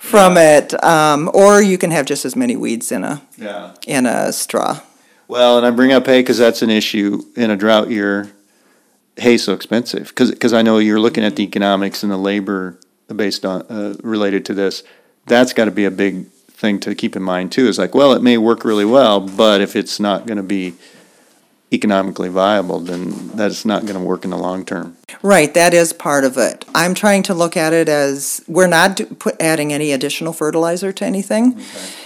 From 0.00 0.38
it, 0.38 0.82
um, 0.82 1.30
or 1.34 1.60
you 1.60 1.76
can 1.76 1.90
have 1.90 2.06
just 2.06 2.24
as 2.24 2.34
many 2.34 2.56
weeds 2.56 2.90
in 2.90 3.04
a 3.04 3.20
Yeah. 3.36 3.72
in 3.86 4.06
a 4.06 4.32
straw. 4.32 4.80
Well, 5.28 5.58
and 5.58 5.66
I 5.66 5.70
bring 5.70 5.92
up 5.92 6.06
hay 6.06 6.22
because 6.22 6.38
that's 6.38 6.62
an 6.62 6.70
issue 6.70 7.22
in 7.36 7.50
a 7.50 7.56
drought 7.56 7.90
year. 7.90 8.30
Hay's 9.18 9.44
so 9.44 9.52
expensive 9.52 10.08
because 10.14 10.52
I 10.52 10.62
know 10.62 10.78
you're 10.78 11.00
looking 11.00 11.24
at 11.24 11.36
the 11.36 11.42
economics 11.42 12.02
and 12.02 12.12
the 12.12 12.16
labor 12.16 12.78
based 13.14 13.44
on 13.44 13.62
uh, 13.62 13.96
related 14.02 14.44
to 14.46 14.54
this. 14.54 14.82
That's 15.26 15.52
got 15.52 15.66
to 15.66 15.70
be 15.70 15.84
a 15.84 15.90
big 15.90 16.26
thing 16.48 16.80
to 16.80 16.94
keep 16.94 17.16
in 17.16 17.22
mind 17.22 17.52
too. 17.52 17.68
Is 17.68 17.78
like, 17.78 17.94
well, 17.94 18.12
it 18.12 18.22
may 18.22 18.38
work 18.38 18.64
really 18.64 18.84
well, 18.84 19.20
but 19.20 19.60
if 19.60 19.76
it's 19.76 20.00
not 20.00 20.26
going 20.26 20.36
to 20.36 20.42
be 20.42 20.74
economically 21.72 22.28
viable, 22.28 22.80
then 22.80 23.28
that's 23.36 23.64
not 23.64 23.82
going 23.82 23.94
to 23.94 24.00
work 24.00 24.24
in 24.24 24.30
the 24.30 24.38
long 24.38 24.64
term. 24.64 24.96
Right, 25.22 25.52
that 25.54 25.74
is 25.74 25.92
part 25.92 26.24
of 26.24 26.38
it. 26.38 26.64
I'm 26.74 26.94
trying 26.94 27.22
to 27.24 27.34
look 27.34 27.56
at 27.56 27.72
it 27.72 27.88
as 27.88 28.42
we're 28.46 28.68
not 28.68 29.00
put, 29.18 29.40
adding 29.40 29.72
any 29.72 29.92
additional 29.92 30.32
fertilizer 30.32 30.92
to 30.92 31.04
anything. 31.04 31.60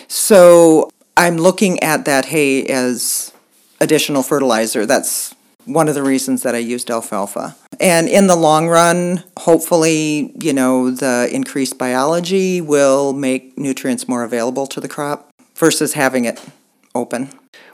So 0.08 0.90
I'm 1.16 1.36
looking 1.36 1.80
at 1.80 2.04
that 2.06 2.26
hay 2.26 2.66
as 2.66 3.32
additional 3.80 4.22
fertilizer. 4.22 4.86
That's 4.86 5.34
one 5.64 5.88
of 5.88 5.94
the 5.94 6.02
reasons 6.02 6.42
that 6.42 6.54
I 6.54 6.58
used 6.58 6.90
alfalfa. 6.90 7.56
And 7.80 8.08
in 8.08 8.26
the 8.26 8.36
long 8.36 8.68
run, 8.68 9.24
hopefully, 9.38 10.32
you 10.40 10.52
know, 10.52 10.90
the 10.90 11.28
increased 11.32 11.78
biology 11.78 12.60
will 12.60 13.12
make 13.12 13.56
nutrients 13.58 14.08
more 14.08 14.24
available 14.24 14.66
to 14.68 14.80
the 14.80 14.88
crop 14.88 15.30
versus 15.54 15.94
having 15.94 16.24
it 16.24 16.40
open. 16.94 17.30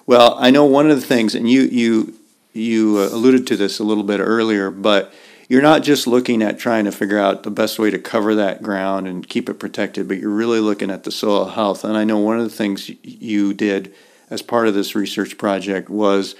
Well, 0.06 0.36
I 0.38 0.50
know 0.50 0.64
one 0.64 0.90
of 0.90 1.00
the 1.00 1.06
things, 1.06 1.34
and 1.34 1.50
you 1.50 1.62
you 1.62 2.14
you 2.54 2.98
uh, 2.98 3.14
alluded 3.14 3.46
to 3.48 3.56
this 3.56 3.78
a 3.78 3.84
little 3.84 4.04
bit 4.04 4.20
earlier, 4.20 4.70
but 4.70 5.12
you're 5.48 5.62
not 5.62 5.82
just 5.82 6.06
looking 6.06 6.42
at 6.42 6.58
trying 6.58 6.84
to 6.84 6.92
figure 6.92 7.18
out 7.18 7.42
the 7.42 7.50
best 7.50 7.78
way 7.78 7.90
to 7.90 7.98
cover 7.98 8.34
that 8.34 8.62
ground 8.62 9.06
and 9.06 9.28
keep 9.28 9.48
it 9.48 9.54
protected, 9.54 10.06
but 10.08 10.18
you're 10.18 10.30
really 10.30 10.60
looking 10.60 10.90
at 10.90 11.04
the 11.04 11.10
soil 11.10 11.46
health. 11.46 11.84
And 11.84 11.96
I 11.96 12.04
know 12.04 12.18
one 12.18 12.38
of 12.38 12.44
the 12.44 12.54
things 12.54 12.90
you 13.02 13.54
did 13.54 13.94
as 14.30 14.42
part 14.42 14.68
of 14.68 14.74
this 14.74 14.94
research 14.94 15.38
project 15.38 15.88
was 15.88 16.34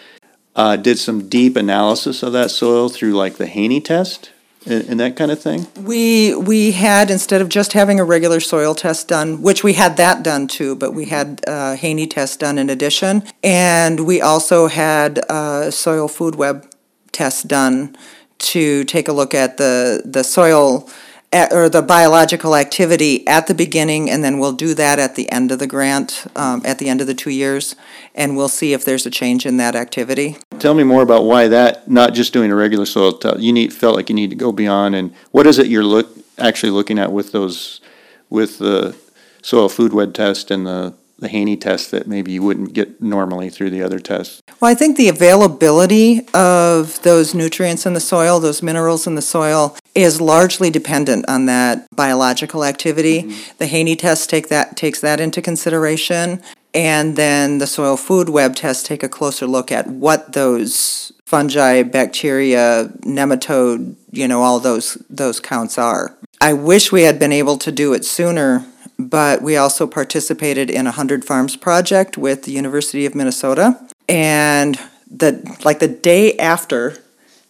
uh, 0.57 0.77
did 0.77 0.99
some 0.99 1.29
deep 1.29 1.57
analysis 1.57 2.23
of 2.23 2.33
that 2.33 2.51
soil 2.51 2.89
through 2.89 3.13
like 3.13 3.37
the 3.37 3.47
Haney 3.47 3.81
test 3.81 4.33
and, 4.67 4.89
and 4.89 5.01
that 5.01 5.17
kind 5.17 5.31
of 5.31 5.41
thing. 5.41 5.67
We 5.77 6.35
we 6.35 6.73
had 6.73 7.11
instead 7.11 7.41
of 7.41 7.49
just 7.49 7.73
having 7.73 8.01
a 8.01 8.05
regular 8.05 8.41
soil 8.41 8.75
test 8.75 9.09
done, 9.09 9.43
which 9.43 9.65
we 9.65 9.75
had 9.75 9.97
that 9.97 10.23
done 10.23 10.47
too, 10.49 10.77
but 10.77 10.95
we 10.95 11.07
had 11.07 11.41
a 11.47 11.77
Haney 11.77 12.07
test 12.07 12.41
done 12.41 12.59
in 12.59 12.71
addition, 12.71 13.23
and 13.43 14.07
we 14.07 14.21
also 14.21 14.69
had 14.69 15.19
a 15.31 15.71
soil 15.73 16.09
food 16.09 16.35
web 16.35 16.69
test 17.13 17.49
done 17.49 17.97
to 18.39 18.85
take 18.85 19.09
a 19.09 19.13
look 19.13 19.35
at 19.35 19.57
the 19.57 20.03
the 20.05 20.23
soil 20.23 20.89
at, 21.33 21.53
or 21.53 21.69
the 21.69 21.83
biological 21.83 22.57
activity 22.57 23.27
at 23.27 23.47
the 23.47 23.55
beginning, 23.55 24.09
and 24.11 24.25
then 24.25 24.39
we'll 24.39 24.53
do 24.53 24.75
that 24.75 24.99
at 24.99 25.15
the 25.15 25.31
end 25.31 25.53
of 25.53 25.59
the 25.59 25.67
grant, 25.67 26.27
um, 26.37 26.63
at 26.65 26.79
the 26.79 26.89
end 26.89 27.01
of 27.01 27.07
the 27.07 27.15
two 27.15 27.31
years, 27.31 27.77
and 28.15 28.37
we'll 28.37 28.49
see 28.49 28.73
if 28.73 28.85
there's 28.85 29.07
a 29.07 29.11
change 29.11 29.45
in 29.45 29.57
that 29.59 29.75
activity. 29.75 30.37
Tell 30.59 30.75
me 30.75 30.85
more 30.85 31.03
about 31.03 31.25
why 31.25 31.49
that, 31.49 31.91
not 31.91 32.15
just 32.15 32.33
doing 32.33 32.51
a 32.51 32.55
regular 32.55 32.87
soil 32.87 33.13
test. 33.13 33.41
You 33.41 33.53
need 33.53 33.73
felt 33.73 33.97
like 33.97 34.09
you 34.09 34.15
need 34.15 34.31
to 34.31 34.37
go 34.37 34.53
beyond, 34.53 34.95
and 34.95 35.15
what 35.31 35.47
is 35.47 35.59
it 35.59 35.67
you're 35.67 35.85
look 35.85 36.09
actually 36.39 36.71
looking 36.71 36.99
at 36.99 37.13
with 37.13 37.33
those, 37.33 37.81
with 38.31 38.59
the 38.59 38.97
soil 39.43 39.69
food 39.69 39.93
web 39.93 40.15
test 40.15 40.51
and 40.51 40.67
the 40.67 40.95
the 41.19 41.29
Haney 41.29 41.57
test 41.57 41.91
that 41.91 42.07
maybe 42.07 42.31
you 42.31 42.43
wouldn't 42.43 42.73
get 42.73 43.03
normally 43.03 43.51
through 43.51 43.71
the 43.71 43.83
other 43.83 43.99
tests. 43.99 44.41
Well, 44.61 44.71
I 44.71 44.75
think 44.75 44.97
the 44.97 45.09
availability 45.09 46.27
of 46.33 47.03
those 47.03 47.35
nutrients 47.35 47.87
in 47.87 47.95
the 47.95 48.01
soil, 48.01 48.39
those 48.39 48.63
minerals 48.63 49.07
in 49.07 49.17
the 49.17 49.23
soil, 49.23 49.77
is 50.03 50.21
largely 50.21 50.71
dependent 50.71 51.29
on 51.29 51.47
that 51.47 51.87
biological 51.95 52.65
activity. 52.65 53.23
Mm-hmm. 53.23 53.57
The 53.59 53.67
Haney 53.67 53.97
test 53.97 54.31
take 54.31 54.49
that 54.49 54.77
takes 54.77 55.01
that 55.01 55.21
into 55.21 55.43
consideration, 55.43 56.43
and 56.75 57.17
then 57.17 57.59
the 57.59 57.67
soil 57.67 57.97
food 57.97 58.29
web 58.29 58.55
test 58.55 58.87
take 58.87 59.03
a 59.03 59.09
closer 59.09 59.47
look 59.47 59.73
at 59.73 59.87
what 59.87 60.33
those 60.33 61.13
fungi, 61.27 61.83
bacteria, 61.83 62.91
nematode, 63.01 63.95
you 64.13 64.27
know, 64.27 64.43
all 64.43 64.61
those 64.61 64.95
those 65.11 65.41
counts 65.41 65.77
are. 65.79 66.17
I 66.41 66.53
wish 66.53 66.93
we 66.93 67.03
had 67.03 67.19
been 67.19 67.33
able 67.33 67.59
to 67.59 67.73
do 67.73 67.93
it 67.93 68.05
sooner, 68.05 68.65
but 68.99 69.43
we 69.43 69.57
also 69.57 69.87
participated 69.87 70.71
in 70.71 70.87
a 70.87 70.91
100 70.91 71.25
Farms 71.25 71.57
project 71.57 72.17
with 72.17 72.45
the 72.45 72.53
University 72.53 73.05
of 73.07 73.15
Minnesota. 73.15 73.79
And 74.09 74.79
the 75.11 75.57
like 75.65 75.81
the 75.81 75.89
day 75.89 76.37
after 76.39 76.97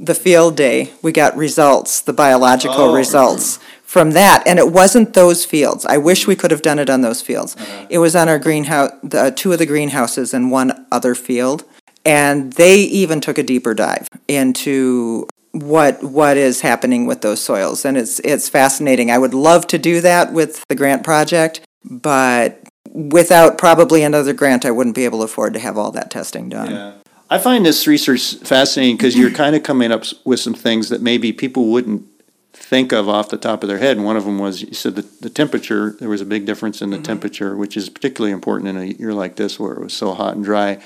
the 0.00 0.14
field 0.14 0.56
day, 0.56 0.92
we 1.02 1.12
got 1.12 1.36
results, 1.36 2.00
the 2.00 2.12
biological 2.12 2.90
Oh. 2.90 2.94
results 2.94 3.58
from 3.84 4.12
that. 4.12 4.42
And 4.46 4.58
it 4.58 4.70
wasn't 4.70 5.14
those 5.14 5.44
fields. 5.44 5.84
I 5.86 5.96
wish 5.98 6.26
we 6.26 6.36
could 6.36 6.50
have 6.50 6.62
done 6.62 6.78
it 6.78 6.90
on 6.90 7.00
those 7.00 7.20
fields. 7.22 7.56
Uh-huh. 7.58 7.86
It 7.90 7.98
was 7.98 8.14
on 8.14 8.28
our 8.28 8.38
greenhouse, 8.38 8.92
the 9.02 9.30
two 9.30 9.52
of 9.52 9.58
the 9.58 9.66
greenhouses 9.66 10.32
and 10.34 10.50
one 10.50 10.86
other 10.92 11.14
field. 11.14 11.64
And 12.04 12.52
they 12.52 12.76
even 12.80 13.20
took 13.20 13.38
a 13.38 13.42
deeper 13.42 13.74
dive 13.74 14.06
into 14.28 15.26
what 15.52 16.02
what 16.04 16.36
is 16.36 16.60
happening 16.60 17.06
with 17.06 17.22
those 17.22 17.40
soils 17.40 17.84
and 17.84 17.96
it's 17.96 18.20
it's 18.20 18.48
fascinating. 18.48 19.10
I 19.10 19.18
would 19.18 19.34
love 19.34 19.66
to 19.68 19.78
do 19.78 20.00
that 20.02 20.32
with 20.32 20.62
the 20.68 20.74
grant 20.74 21.02
project, 21.02 21.60
but 21.84 22.62
without 22.92 23.58
probably 23.58 24.02
another 24.02 24.32
grant 24.34 24.64
I 24.64 24.70
wouldn't 24.70 24.94
be 24.94 25.04
able 25.06 25.18
to 25.20 25.24
afford 25.24 25.54
to 25.54 25.60
have 25.60 25.76
all 25.76 25.90
that 25.92 26.10
testing 26.10 26.48
done. 26.50 26.94
I 27.30 27.38
find 27.38 27.64
this 27.66 27.86
research 27.86 28.36
fascinating 28.36 28.96
because 28.96 29.16
you're 29.16 29.30
kind 29.30 29.54
of 29.54 29.62
coming 29.62 29.92
up 29.92 30.04
with 30.24 30.40
some 30.40 30.54
things 30.54 30.88
that 30.88 31.02
maybe 31.02 31.32
people 31.32 31.66
wouldn't 31.66 32.06
think 32.54 32.90
of 32.92 33.08
off 33.08 33.28
the 33.28 33.36
top 33.36 33.62
of 33.62 33.68
their 33.68 33.78
head. 33.78 33.96
And 33.96 34.06
one 34.06 34.16
of 34.16 34.24
them 34.24 34.38
was 34.38 34.62
you 34.62 34.72
said 34.72 34.96
that 34.96 35.20
the 35.20 35.28
temperature, 35.28 35.94
there 36.00 36.08
was 36.08 36.22
a 36.22 36.26
big 36.26 36.46
difference 36.46 36.80
in 36.80 36.90
the 36.90 36.96
mm-hmm. 36.96 37.04
temperature, 37.04 37.54
which 37.54 37.76
is 37.76 37.90
particularly 37.90 38.32
important 38.32 38.68
in 38.68 38.76
a 38.78 38.84
year 38.84 39.12
like 39.12 39.36
this 39.36 39.60
where 39.60 39.74
it 39.74 39.80
was 39.80 39.92
so 39.92 40.14
hot 40.14 40.36
and 40.36 40.44
dry. 40.44 40.82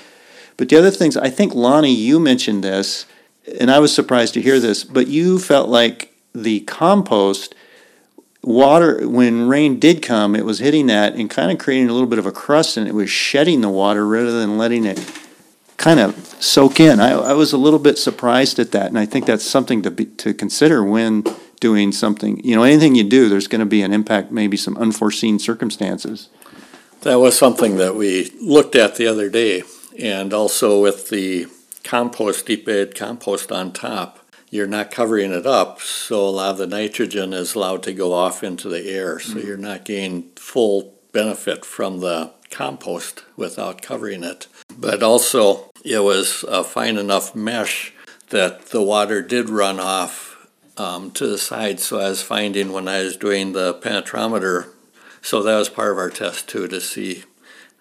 But 0.57 0.69
the 0.69 0.77
other 0.77 0.91
things, 0.91 1.15
I 1.15 1.29
think, 1.29 1.55
Lonny, 1.55 1.93
you 1.93 2.19
mentioned 2.19 2.63
this, 2.63 3.05
and 3.59 3.71
I 3.71 3.79
was 3.79 3.93
surprised 3.95 4.33
to 4.35 4.41
hear 4.41 4.59
this, 4.59 4.83
but 4.83 5.07
you 5.07 5.39
felt 5.39 5.69
like 5.69 6.13
the 6.33 6.59
compost 6.61 7.55
water 8.43 9.07
when 9.07 9.47
rain 9.47 9.79
did 9.79 10.01
come 10.01 10.35
it 10.35 10.43
was 10.43 10.59
hitting 10.59 10.87
that 10.87 11.13
and 11.15 11.29
kind 11.29 11.49
of 11.49 11.57
creating 11.57 11.87
a 11.87 11.93
little 11.93 12.09
bit 12.09 12.19
of 12.19 12.25
a 12.25 12.31
crust 12.31 12.75
and 12.75 12.89
it 12.89 12.93
was 12.93 13.09
shedding 13.09 13.61
the 13.61 13.69
water 13.69 14.05
rather 14.05 14.37
than 14.37 14.57
letting 14.57 14.85
it 14.85 14.99
kind 15.83 15.99
of 15.99 16.15
soak 16.41 16.79
in. 16.79 16.99
I, 16.99 17.11
I 17.11 17.33
was 17.33 17.53
a 17.53 17.57
little 17.57 17.79
bit 17.79 17.97
surprised 17.97 18.59
at 18.59 18.71
that 18.71 18.87
and 18.87 18.97
i 18.97 19.05
think 19.05 19.25
that's 19.25 19.43
something 19.45 19.81
to 19.81 19.91
be, 19.91 20.05
to 20.05 20.33
consider 20.33 20.83
when 20.83 21.23
doing 21.59 21.91
something 21.91 22.39
you 22.43 22.55
know 22.55 22.63
anything 22.63 22.95
you 22.95 23.03
do 23.03 23.29
there's 23.29 23.47
going 23.47 23.59
to 23.59 23.65
be 23.65 23.81
an 23.81 23.93
impact 23.93 24.31
maybe 24.31 24.57
some 24.57 24.77
unforeseen 24.77 25.39
circumstances. 25.39 26.29
That 27.03 27.19
was 27.19 27.37
something 27.37 27.75
that 27.77 27.95
we 27.95 28.31
looked 28.41 28.75
at 28.75 28.95
the 28.95 29.07
other 29.07 29.29
day, 29.29 29.63
and 29.99 30.33
also 30.33 30.81
with 30.81 31.09
the 31.09 31.47
compost, 31.83 32.45
deep 32.45 32.65
bed 32.65 32.95
compost 32.95 33.51
on 33.51 33.73
top, 33.73 34.19
you're 34.49 34.67
not 34.67 34.89
covering 34.89 35.33
it 35.33 35.45
up, 35.45 35.81
so 35.81 36.25
a 36.25 36.29
lot 36.29 36.51
of 36.51 36.57
the 36.59 36.67
nitrogen 36.67 37.33
is 37.33 37.55
allowed 37.55 37.83
to 37.83 37.93
go 37.93 38.13
off 38.13 38.41
into 38.41 38.69
the 38.69 38.89
air, 38.89 39.19
so 39.19 39.33
mm-hmm. 39.33 39.45
you're 39.45 39.57
not 39.57 39.83
gaining 39.83 40.29
full 40.37 40.93
benefit 41.11 41.65
from 41.65 41.99
the 41.99 42.31
compost 42.49 43.23
without 43.35 43.81
covering 43.81 44.23
it. 44.23 44.47
But 44.77 45.03
also, 45.03 45.71
it 45.83 46.03
was 46.03 46.43
a 46.47 46.63
fine 46.63 46.97
enough 46.97 47.35
mesh 47.35 47.93
that 48.29 48.67
the 48.67 48.81
water 48.81 49.21
did 49.21 49.49
run 49.49 49.79
off 49.79 50.47
um, 50.77 51.11
to 51.11 51.27
the 51.27 51.37
side, 51.37 51.79
so 51.79 51.99
I 51.99 52.09
was 52.09 52.21
finding 52.21 52.71
when 52.71 52.87
I 52.87 53.03
was 53.03 53.17
doing 53.17 53.53
the 53.53 53.73
penetrometer 53.75 54.73
so 55.23 55.41
that 55.41 55.57
was 55.57 55.69
part 55.69 55.93
of 55.93 55.97
our 55.97 56.09
test 56.09 56.49
too, 56.49 56.67
to 56.67 56.81
see 56.81 57.23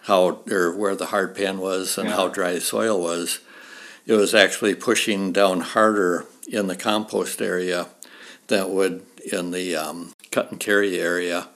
how, 0.03 0.43
or 0.49 0.75
where 0.75 0.95
the 0.95 1.07
hard 1.07 1.35
pan 1.35 1.59
was 1.59 1.99
and 1.99 2.09
how 2.09 2.29
dry 2.29 2.53
the 2.53 2.61
soil 2.61 3.01
was. 3.01 3.41
It 4.07 4.13
was 4.13 4.33
actually 4.33 4.77
pushing 4.77 5.33
down 5.33 5.61
harder 5.61 6.25
in 6.47 6.69
the 6.69 6.77
compost 6.77 7.43
area 7.43 7.89
than 8.47 8.61
it 8.61 8.71
would 8.71 9.05
in 9.33 9.51
the 9.51 9.75
um, 9.75 10.13
cut 10.31 10.53
and 10.53 10.61
carry 10.61 11.01
area 11.01 11.49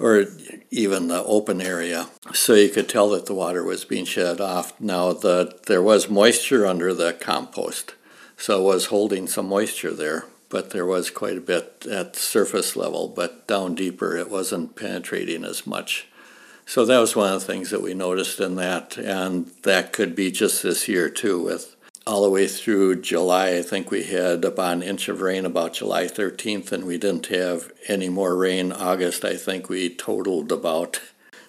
or 0.00 0.26
even 0.70 1.08
the 1.08 1.22
open 1.24 1.60
area, 1.60 2.08
so 2.32 2.54
you 2.54 2.70
could 2.70 2.88
tell 2.88 3.10
that 3.10 3.26
the 3.26 3.34
water 3.34 3.62
was 3.62 3.84
being 3.84 4.06
shed 4.06 4.40
off. 4.40 4.72
Now, 4.80 5.12
the, 5.12 5.58
there 5.66 5.82
was 5.82 6.08
moisture 6.08 6.66
under 6.66 6.94
the 6.94 7.12
compost, 7.12 7.94
so 8.38 8.60
it 8.60 8.64
was 8.64 8.86
holding 8.86 9.28
some 9.28 9.48
moisture 9.48 9.92
there, 9.92 10.24
but 10.48 10.70
there 10.70 10.86
was 10.86 11.10
quite 11.10 11.36
a 11.36 11.42
bit 11.42 11.86
at 11.90 12.16
surface 12.16 12.76
level, 12.76 13.08
but 13.08 13.46
down 13.46 13.74
deeper 13.74 14.16
it 14.16 14.30
wasn't 14.30 14.74
penetrating 14.74 15.44
as 15.44 15.66
much. 15.66 16.06
So 16.64 16.86
that 16.86 16.98
was 16.98 17.14
one 17.14 17.32
of 17.32 17.40
the 17.40 17.46
things 17.46 17.70
that 17.70 17.82
we 17.82 17.92
noticed 17.92 18.40
in 18.40 18.56
that, 18.56 18.96
and 18.96 19.50
that 19.64 19.92
could 19.92 20.14
be 20.14 20.30
just 20.30 20.62
this 20.62 20.88
year 20.88 21.10
too, 21.10 21.42
with 21.42 21.76
all 22.06 22.22
the 22.22 22.30
way 22.30 22.46
through 22.46 23.00
July. 23.00 23.56
I 23.56 23.62
think 23.62 23.90
we 23.90 24.04
had 24.04 24.44
about 24.44 24.74
an 24.74 24.82
inch 24.82 25.08
of 25.08 25.20
rain 25.20 25.44
about 25.44 25.74
July 25.74 26.04
13th, 26.04 26.72
and 26.72 26.84
we 26.84 26.98
didn't 26.98 27.26
have 27.26 27.72
any 27.88 28.08
more 28.08 28.36
rain. 28.36 28.72
August, 28.72 29.24
I 29.24 29.36
think 29.36 29.68
we 29.68 29.94
totaled 29.94 30.50
about 30.50 31.00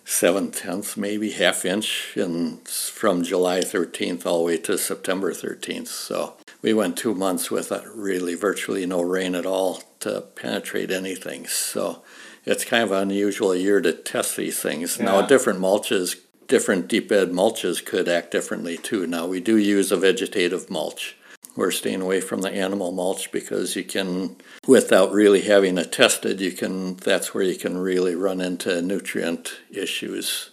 seven 0.03 0.51
tenths, 0.51 0.97
maybe 0.97 1.31
half 1.31 1.63
inch, 1.63 2.15
and 2.15 2.67
from 2.67 3.23
July 3.23 3.59
13th 3.59 4.25
all 4.25 4.39
the 4.39 4.45
way 4.45 4.57
to 4.57 4.77
September 4.77 5.31
13th. 5.31 5.87
So 5.87 6.35
we 6.61 6.73
went 6.73 6.97
two 6.97 7.15
months 7.15 7.49
with 7.49 7.71
really 7.95 8.35
virtually 8.35 8.85
no 8.85 9.01
rain 9.01 9.35
at 9.35 9.45
all 9.45 9.83
to 10.01 10.21
penetrate 10.35 10.91
anything. 10.91 11.47
So 11.47 12.03
it's 12.45 12.65
kind 12.65 12.83
of 12.83 12.91
an 12.91 13.09
unusual 13.09 13.55
year 13.55 13.81
to 13.81 13.93
test 13.93 14.35
these 14.35 14.59
things. 14.59 14.97
Yeah. 14.97 15.05
Now, 15.05 15.21
different 15.21 15.59
mulches 15.59 16.19
different 16.51 16.89
deep 16.89 17.07
bed 17.07 17.31
mulches 17.31 17.83
could 17.83 18.09
act 18.09 18.29
differently 18.29 18.77
too. 18.77 19.07
Now, 19.07 19.25
we 19.25 19.39
do 19.39 19.55
use 19.55 19.89
a 19.89 19.95
vegetative 19.95 20.69
mulch. 20.69 21.15
We're 21.55 21.71
staying 21.71 22.01
away 22.01 22.19
from 22.19 22.41
the 22.41 22.51
animal 22.51 22.91
mulch 22.91 23.31
because 23.31 23.77
you 23.77 23.85
can, 23.85 24.35
without 24.67 25.13
really 25.13 25.41
having 25.41 25.77
it 25.77 25.93
tested, 25.93 26.41
you 26.41 26.51
can. 26.51 26.97
That's 26.97 27.33
where 27.33 27.43
you 27.43 27.55
can 27.55 27.77
really 27.77 28.15
run 28.15 28.41
into 28.41 28.81
nutrient 28.81 29.59
issues 29.71 30.49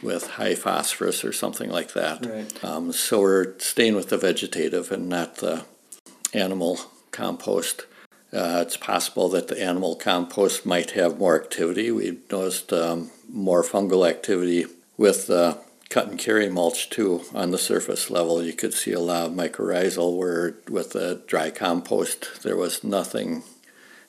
with 0.00 0.32
high 0.32 0.54
phosphorus 0.54 1.24
or 1.24 1.32
something 1.32 1.68
like 1.68 1.94
that. 1.94 2.24
Right. 2.24 2.64
Um, 2.64 2.92
so 2.92 3.20
we're 3.20 3.58
staying 3.58 3.96
with 3.96 4.08
the 4.08 4.18
vegetative 4.18 4.92
and 4.92 5.08
not 5.08 5.36
the 5.36 5.64
animal 6.32 6.78
compost. 7.10 7.86
Uh, 8.32 8.62
it's 8.64 8.76
possible 8.76 9.28
that 9.30 9.48
the 9.48 9.60
animal 9.60 9.96
compost 9.96 10.64
might 10.64 10.92
have 10.92 11.18
more 11.18 11.40
activity. 11.40 11.90
We've 11.90 12.22
noticed 12.30 12.72
um, 12.72 13.10
more 13.28 13.64
fungal 13.64 14.08
activity 14.08 14.66
with 15.00 15.28
the 15.28 15.56
cut 15.88 16.08
and 16.08 16.18
carry 16.18 16.50
mulch 16.50 16.90
too 16.90 17.22
on 17.34 17.52
the 17.52 17.58
surface 17.58 18.10
level. 18.10 18.44
You 18.44 18.52
could 18.52 18.74
see 18.74 18.92
a 18.92 19.00
lot 19.00 19.30
of 19.30 19.32
mycorrhizal 19.32 20.14
where 20.14 20.56
with 20.68 20.90
the 20.90 21.22
dry 21.26 21.48
compost 21.48 22.42
there 22.42 22.54
was 22.54 22.84
nothing 22.84 23.42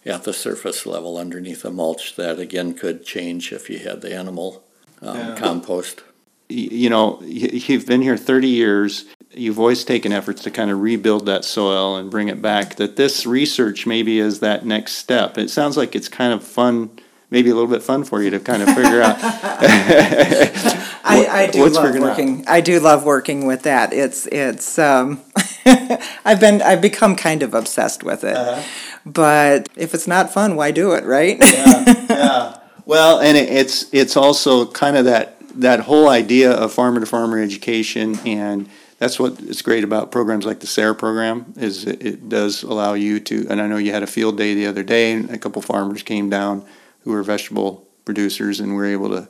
at 0.05 0.25
the 0.25 0.33
surface 0.33 0.85
level 0.85 1.17
underneath 1.17 1.61
the 1.61 1.71
mulch 1.71 2.17
that 2.17 2.39
again 2.39 2.73
could 2.73 3.05
change 3.05 3.53
if 3.53 3.69
you 3.69 3.79
had 3.79 4.01
the 4.01 4.13
animal 4.13 4.65
um, 5.01 5.17
yeah. 5.17 5.35
compost. 5.37 6.01
You 6.49 6.89
know, 6.89 7.21
you've 7.21 7.87
been 7.87 8.01
here 8.01 8.17
30 8.17 8.49
years. 8.49 9.05
You've 9.31 9.59
always 9.59 9.85
taken 9.85 10.11
efforts 10.11 10.43
to 10.43 10.51
kind 10.51 10.69
of 10.69 10.81
rebuild 10.81 11.25
that 11.27 11.45
soil 11.45 11.95
and 11.95 12.11
bring 12.11 12.27
it 12.27 12.41
back. 12.41 12.75
That 12.75 12.97
this 12.97 13.25
research 13.25 13.87
maybe 13.87 14.19
is 14.19 14.41
that 14.41 14.65
next 14.65 14.95
step. 14.95 15.37
It 15.37 15.49
sounds 15.49 15.77
like 15.77 15.95
it's 15.95 16.09
kind 16.09 16.33
of 16.33 16.43
fun 16.43 16.99
maybe 17.31 17.49
a 17.49 17.55
little 17.55 17.69
bit 17.69 17.81
fun 17.81 18.03
for 18.03 18.21
you 18.21 18.29
to 18.29 18.39
kind 18.39 18.61
of 18.61 18.67
figure 18.69 19.01
out. 19.01 19.15
I, 21.03 21.25
I, 21.27 21.47
do 21.51 21.67
love 21.67 21.99
working. 21.99 22.41
Out. 22.41 22.49
I 22.49 22.61
do 22.61 22.79
love 22.79 23.03
working 23.03 23.47
with 23.47 23.63
that. 23.63 23.91
It's 23.93 24.27
it's. 24.27 24.77
Um, 24.77 25.21
I've 26.25 26.39
been 26.39 26.61
I've 26.61 26.81
become 26.81 27.15
kind 27.15 27.41
of 27.41 27.53
obsessed 27.53 28.03
with 28.03 28.23
it. 28.23 28.35
Uh-huh. 28.35 28.61
But 29.05 29.69
if 29.75 29.95
it's 29.95 30.07
not 30.07 30.31
fun, 30.31 30.55
why 30.55 30.69
do 30.71 30.91
it, 30.93 31.05
right? 31.05 31.37
yeah, 31.41 32.05
yeah. 32.09 32.57
Well, 32.85 33.19
and 33.19 33.37
it, 33.37 33.49
it's 33.49 33.91
it's 33.93 34.15
also 34.15 34.65
kind 34.67 34.97
of 34.97 35.05
that 35.05 35.37
that 35.55 35.81
whole 35.81 36.09
idea 36.09 36.51
of 36.51 36.71
farmer 36.71 36.99
to 36.99 37.05
farmer 37.05 37.39
education 37.39 38.17
and 38.25 38.69
that's 38.99 39.19
what 39.19 39.39
is 39.41 39.61
great 39.61 39.83
about 39.83 40.11
programs 40.11 40.45
like 40.45 40.59
the 40.59 40.67
SARE 40.67 40.93
program 40.93 41.53
is 41.57 41.85
it, 41.85 42.05
it 42.05 42.29
does 42.29 42.63
allow 42.63 42.93
you 42.93 43.19
to 43.19 43.47
and 43.49 43.61
I 43.61 43.67
know 43.67 43.77
you 43.77 43.91
had 43.91 44.03
a 44.03 44.07
field 44.07 44.37
day 44.37 44.53
the 44.53 44.67
other 44.67 44.83
day 44.83 45.11
and 45.11 45.29
a 45.29 45.37
couple 45.37 45.61
farmers 45.61 46.03
came 46.03 46.29
down 46.29 46.65
who 47.03 47.13
are 47.13 47.23
vegetable 47.23 47.87
producers, 48.05 48.59
and 48.59 48.75
we're 48.75 48.87
able 48.87 49.09
to 49.09 49.27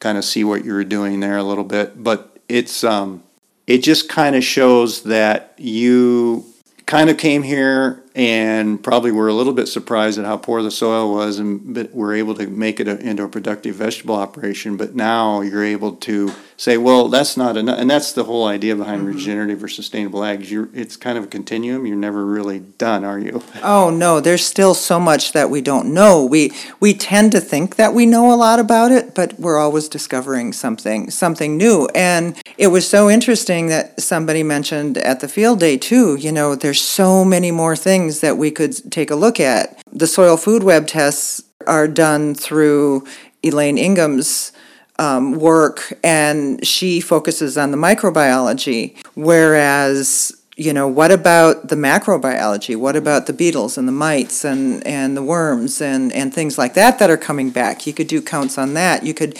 kind 0.00 0.18
of 0.18 0.24
see 0.24 0.44
what 0.44 0.64
you 0.64 0.72
were 0.72 0.84
doing 0.84 1.20
there 1.20 1.36
a 1.36 1.42
little 1.42 1.64
bit. 1.64 2.02
But 2.02 2.38
it's 2.48 2.84
um, 2.84 3.22
it 3.66 3.78
just 3.78 4.08
kind 4.08 4.36
of 4.36 4.44
shows 4.44 5.02
that 5.04 5.54
you 5.58 6.44
kind 6.86 7.08
of 7.08 7.16
came 7.16 7.42
here 7.42 8.02
and 8.14 8.82
probably 8.82 9.10
were 9.10 9.28
a 9.28 9.32
little 9.32 9.54
bit 9.54 9.66
surprised 9.66 10.18
at 10.18 10.24
how 10.24 10.36
poor 10.36 10.62
the 10.62 10.70
soil 10.70 11.12
was 11.12 11.38
and 11.38 11.74
but 11.74 11.92
were 11.94 12.14
able 12.14 12.34
to 12.34 12.46
make 12.46 12.78
it 12.78 12.86
a, 12.86 12.98
into 13.00 13.22
a 13.22 13.28
productive 13.28 13.74
vegetable 13.74 14.14
operation 14.14 14.76
but 14.76 14.94
now 14.94 15.40
you're 15.40 15.64
able 15.64 15.92
to 15.92 16.30
say 16.64 16.76
well 16.76 17.08
that's 17.08 17.36
not 17.36 17.56
enough 17.56 17.78
and 17.78 17.90
that's 17.90 18.12
the 18.12 18.24
whole 18.24 18.46
idea 18.46 18.74
behind 18.74 19.02
mm-hmm. 19.02 19.16
regenerative 19.16 19.62
or 19.62 19.68
sustainable 19.68 20.24
ag 20.24 20.44
you're, 20.46 20.68
it's 20.72 20.96
kind 20.96 21.18
of 21.18 21.24
a 21.24 21.26
continuum 21.26 21.86
you're 21.86 21.96
never 21.96 22.24
really 22.24 22.60
done 22.60 23.04
are 23.04 23.18
you 23.18 23.42
oh 23.62 23.90
no 23.90 24.20
there's 24.20 24.46
still 24.46 24.74
so 24.74 24.98
much 25.00 25.32
that 25.32 25.50
we 25.50 25.60
don't 25.60 25.92
know 25.92 26.24
we 26.24 26.52
we 26.80 26.94
tend 26.94 27.32
to 27.32 27.40
think 27.40 27.76
that 27.76 27.92
we 27.92 28.06
know 28.06 28.32
a 28.32 28.36
lot 28.36 28.58
about 28.58 28.90
it 28.90 29.14
but 29.14 29.38
we're 29.38 29.58
always 29.58 29.88
discovering 29.88 30.52
something 30.52 31.10
something 31.10 31.56
new 31.56 31.88
and 31.94 32.40
it 32.56 32.68
was 32.68 32.88
so 32.88 33.10
interesting 33.10 33.66
that 33.66 34.00
somebody 34.00 34.42
mentioned 34.42 34.96
at 34.98 35.20
the 35.20 35.28
field 35.28 35.60
day 35.60 35.76
too 35.76 36.16
you 36.16 36.32
know 36.32 36.54
there's 36.54 36.80
so 36.80 37.24
many 37.24 37.50
more 37.50 37.76
things 37.76 38.14
things 38.14 38.20
that 38.20 38.36
we 38.36 38.50
could 38.50 38.74
take 38.90 39.10
a 39.10 39.16
look 39.16 39.40
at. 39.40 39.78
The 39.92 40.06
soil 40.06 40.36
food 40.36 40.62
web 40.62 40.86
tests 40.86 41.42
are 41.66 41.88
done 41.88 42.34
through 42.34 43.06
Elaine 43.42 43.78
Ingham's 43.78 44.52
um, 44.98 45.32
work, 45.38 45.98
and 46.02 46.64
she 46.66 47.00
focuses 47.00 47.58
on 47.58 47.70
the 47.70 47.76
microbiology, 47.76 48.96
whereas 49.14 50.32
you 50.56 50.72
know, 50.72 50.86
what 50.86 51.10
about 51.10 51.68
the 51.68 51.74
macrobiology? 51.74 52.76
What 52.76 52.94
about 52.94 53.26
the 53.26 53.32
beetles 53.32 53.76
and 53.76 53.88
the 53.88 53.92
mites 53.92 54.44
and, 54.44 54.86
and 54.86 55.16
the 55.16 55.22
worms 55.22 55.80
and, 55.80 56.12
and 56.12 56.32
things 56.32 56.56
like 56.56 56.74
that 56.74 57.00
that 57.00 57.10
are 57.10 57.16
coming 57.16 57.50
back? 57.50 57.86
You 57.88 57.92
could 57.92 58.06
do 58.06 58.22
counts 58.22 58.56
on 58.56 58.74
that. 58.74 59.02
You 59.02 59.14
could, 59.14 59.36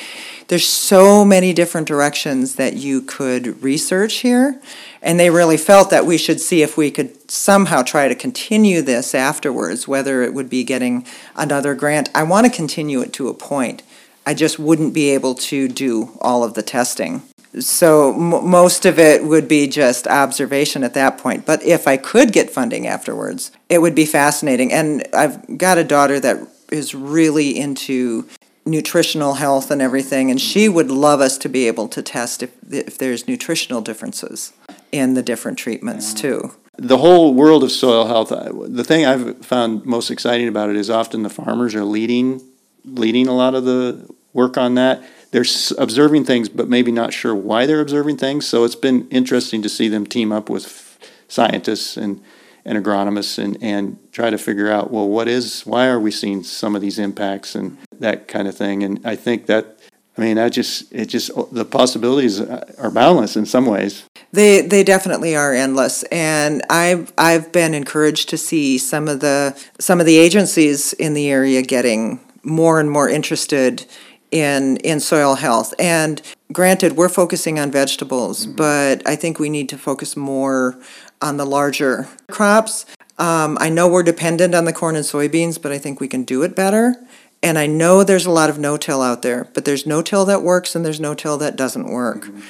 there's 0.48 0.66
so 0.66 1.24
many 1.24 1.52
different 1.52 1.86
directions 1.86 2.56
that 2.56 2.74
you 2.74 3.00
could 3.00 3.62
research 3.62 4.14
here. 4.14 4.60
And 5.02 5.20
they 5.20 5.30
really 5.30 5.56
felt 5.56 5.90
that 5.90 6.04
we 6.04 6.18
should 6.18 6.40
see 6.40 6.62
if 6.62 6.76
we 6.76 6.90
could 6.90 7.30
somehow 7.30 7.82
try 7.82 8.08
to 8.08 8.14
continue 8.16 8.82
this 8.82 9.14
afterwards, 9.14 9.86
whether 9.86 10.22
it 10.22 10.34
would 10.34 10.50
be 10.50 10.64
getting 10.64 11.06
another 11.36 11.76
grant. 11.76 12.10
I 12.12 12.24
want 12.24 12.46
to 12.46 12.52
continue 12.52 13.00
it 13.02 13.12
to 13.14 13.28
a 13.28 13.34
point. 13.34 13.84
I 14.26 14.34
just 14.34 14.58
wouldn't 14.58 14.94
be 14.94 15.10
able 15.10 15.34
to 15.34 15.68
do 15.68 16.16
all 16.20 16.44
of 16.44 16.54
the 16.54 16.62
testing. 16.62 17.22
So 17.60 18.12
m- 18.14 18.48
most 18.48 18.84
of 18.84 18.98
it 18.98 19.24
would 19.24 19.46
be 19.46 19.68
just 19.68 20.06
observation 20.06 20.82
at 20.82 20.94
that 20.94 21.18
point. 21.18 21.46
But 21.46 21.62
if 21.62 21.86
I 21.86 21.96
could 21.96 22.32
get 22.32 22.50
funding 22.50 22.86
afterwards, 22.86 23.52
it 23.68 23.78
would 23.78 23.94
be 23.94 24.06
fascinating. 24.06 24.72
And 24.72 25.06
I've 25.12 25.58
got 25.58 25.78
a 25.78 25.84
daughter 25.84 26.18
that 26.20 26.48
is 26.70 26.94
really 26.94 27.56
into 27.56 28.26
nutritional 28.66 29.34
health 29.34 29.70
and 29.70 29.82
everything, 29.82 30.30
and 30.30 30.40
she 30.40 30.68
would 30.68 30.90
love 30.90 31.20
us 31.20 31.36
to 31.38 31.48
be 31.48 31.66
able 31.66 31.86
to 31.88 32.02
test 32.02 32.42
if, 32.42 32.50
if 32.70 32.96
there's 32.96 33.28
nutritional 33.28 33.82
differences 33.82 34.52
in 34.90 35.14
the 35.14 35.22
different 35.22 35.58
treatments 35.58 36.14
yeah. 36.14 36.20
too. 36.20 36.54
The 36.76 36.98
whole 36.98 37.34
world 37.34 37.62
of 37.62 37.70
soil 37.70 38.06
health. 38.06 38.30
The 38.30 38.82
thing 38.82 39.04
I've 39.04 39.44
found 39.44 39.84
most 39.84 40.10
exciting 40.10 40.48
about 40.48 40.70
it 40.70 40.76
is 40.76 40.90
often 40.90 41.22
the 41.22 41.30
farmers 41.30 41.74
are 41.74 41.84
leading 41.84 42.40
leading 42.84 43.26
a 43.26 43.34
lot 43.34 43.54
of 43.54 43.64
the 43.64 44.08
work 44.32 44.56
on 44.56 44.74
that. 44.74 45.02
They're 45.30 45.44
observing 45.78 46.24
things, 46.24 46.48
but 46.48 46.68
maybe 46.68 46.92
not 46.92 47.12
sure 47.12 47.34
why 47.34 47.66
they're 47.66 47.80
observing 47.80 48.18
things. 48.18 48.46
So 48.46 48.64
it's 48.64 48.76
been 48.76 49.08
interesting 49.08 49.62
to 49.62 49.68
see 49.68 49.88
them 49.88 50.06
team 50.06 50.32
up 50.32 50.48
with 50.48 50.98
scientists 51.28 51.96
and 51.96 52.22
and 52.66 52.82
agronomists 52.82 53.38
and, 53.38 53.58
and 53.62 53.98
try 54.10 54.30
to 54.30 54.38
figure 54.38 54.70
out 54.70 54.90
well 54.90 55.06
what 55.06 55.28
is 55.28 55.66
why 55.66 55.86
are 55.86 56.00
we 56.00 56.10
seeing 56.10 56.42
some 56.42 56.74
of 56.74 56.80
these 56.80 56.98
impacts 56.98 57.54
and 57.54 57.76
that 57.98 58.26
kind 58.26 58.48
of 58.48 58.56
thing 58.56 58.82
and 58.82 59.06
I 59.06 59.16
think 59.16 59.44
that 59.46 59.78
I 60.16 60.20
mean, 60.20 60.36
that 60.36 60.52
just 60.52 60.92
it 60.92 61.06
just 61.06 61.30
the 61.52 61.64
possibilities 61.64 62.40
uh, 62.40 62.72
are 62.78 62.90
boundless 62.90 63.36
in 63.36 63.46
some 63.46 63.66
ways. 63.66 64.04
They 64.32 64.60
they 64.60 64.84
definitely 64.84 65.34
are 65.34 65.52
endless, 65.52 66.04
and 66.04 66.62
I've 66.70 67.12
I've 67.18 67.50
been 67.50 67.74
encouraged 67.74 68.28
to 68.28 68.38
see 68.38 68.78
some 68.78 69.08
of 69.08 69.18
the 69.18 69.60
some 69.80 69.98
of 69.98 70.06
the 70.06 70.16
agencies 70.16 70.92
in 70.92 71.14
the 71.14 71.28
area 71.28 71.62
getting 71.62 72.20
more 72.44 72.80
and 72.80 72.90
more 72.90 73.08
interested 73.08 73.86
in 74.30 74.76
in 74.78 75.00
soil 75.00 75.36
health. 75.36 75.74
And 75.78 76.20
granted, 76.52 76.96
we're 76.96 77.08
focusing 77.08 77.58
on 77.58 77.70
vegetables, 77.70 78.46
mm-hmm. 78.46 78.56
but 78.56 79.06
I 79.06 79.16
think 79.16 79.38
we 79.38 79.48
need 79.48 79.68
to 79.70 79.78
focus 79.78 80.16
more 80.16 80.78
on 81.22 81.36
the 81.36 81.46
larger 81.46 82.08
crops. 82.30 82.84
Um, 83.18 83.56
I 83.60 83.68
know 83.68 83.88
we're 83.88 84.02
dependent 84.02 84.54
on 84.54 84.64
the 84.64 84.72
corn 84.72 84.96
and 84.96 85.04
soybeans, 85.04 85.60
but 85.60 85.70
I 85.70 85.78
think 85.78 86.00
we 86.00 86.08
can 86.08 86.24
do 86.24 86.42
it 86.42 86.56
better. 86.56 86.96
And 87.42 87.58
I 87.58 87.66
know 87.66 88.02
there's 88.02 88.26
a 88.26 88.30
lot 88.30 88.50
of 88.50 88.58
no-till 88.58 89.02
out 89.02 89.22
there, 89.22 89.48
but 89.52 89.64
there's 89.64 89.86
no-till 89.86 90.24
that 90.24 90.42
works 90.42 90.74
and 90.74 90.84
there's 90.84 90.98
no-till 90.98 91.36
that 91.38 91.56
doesn't 91.56 91.86
work. 91.86 92.24
Mm-hmm. 92.24 92.40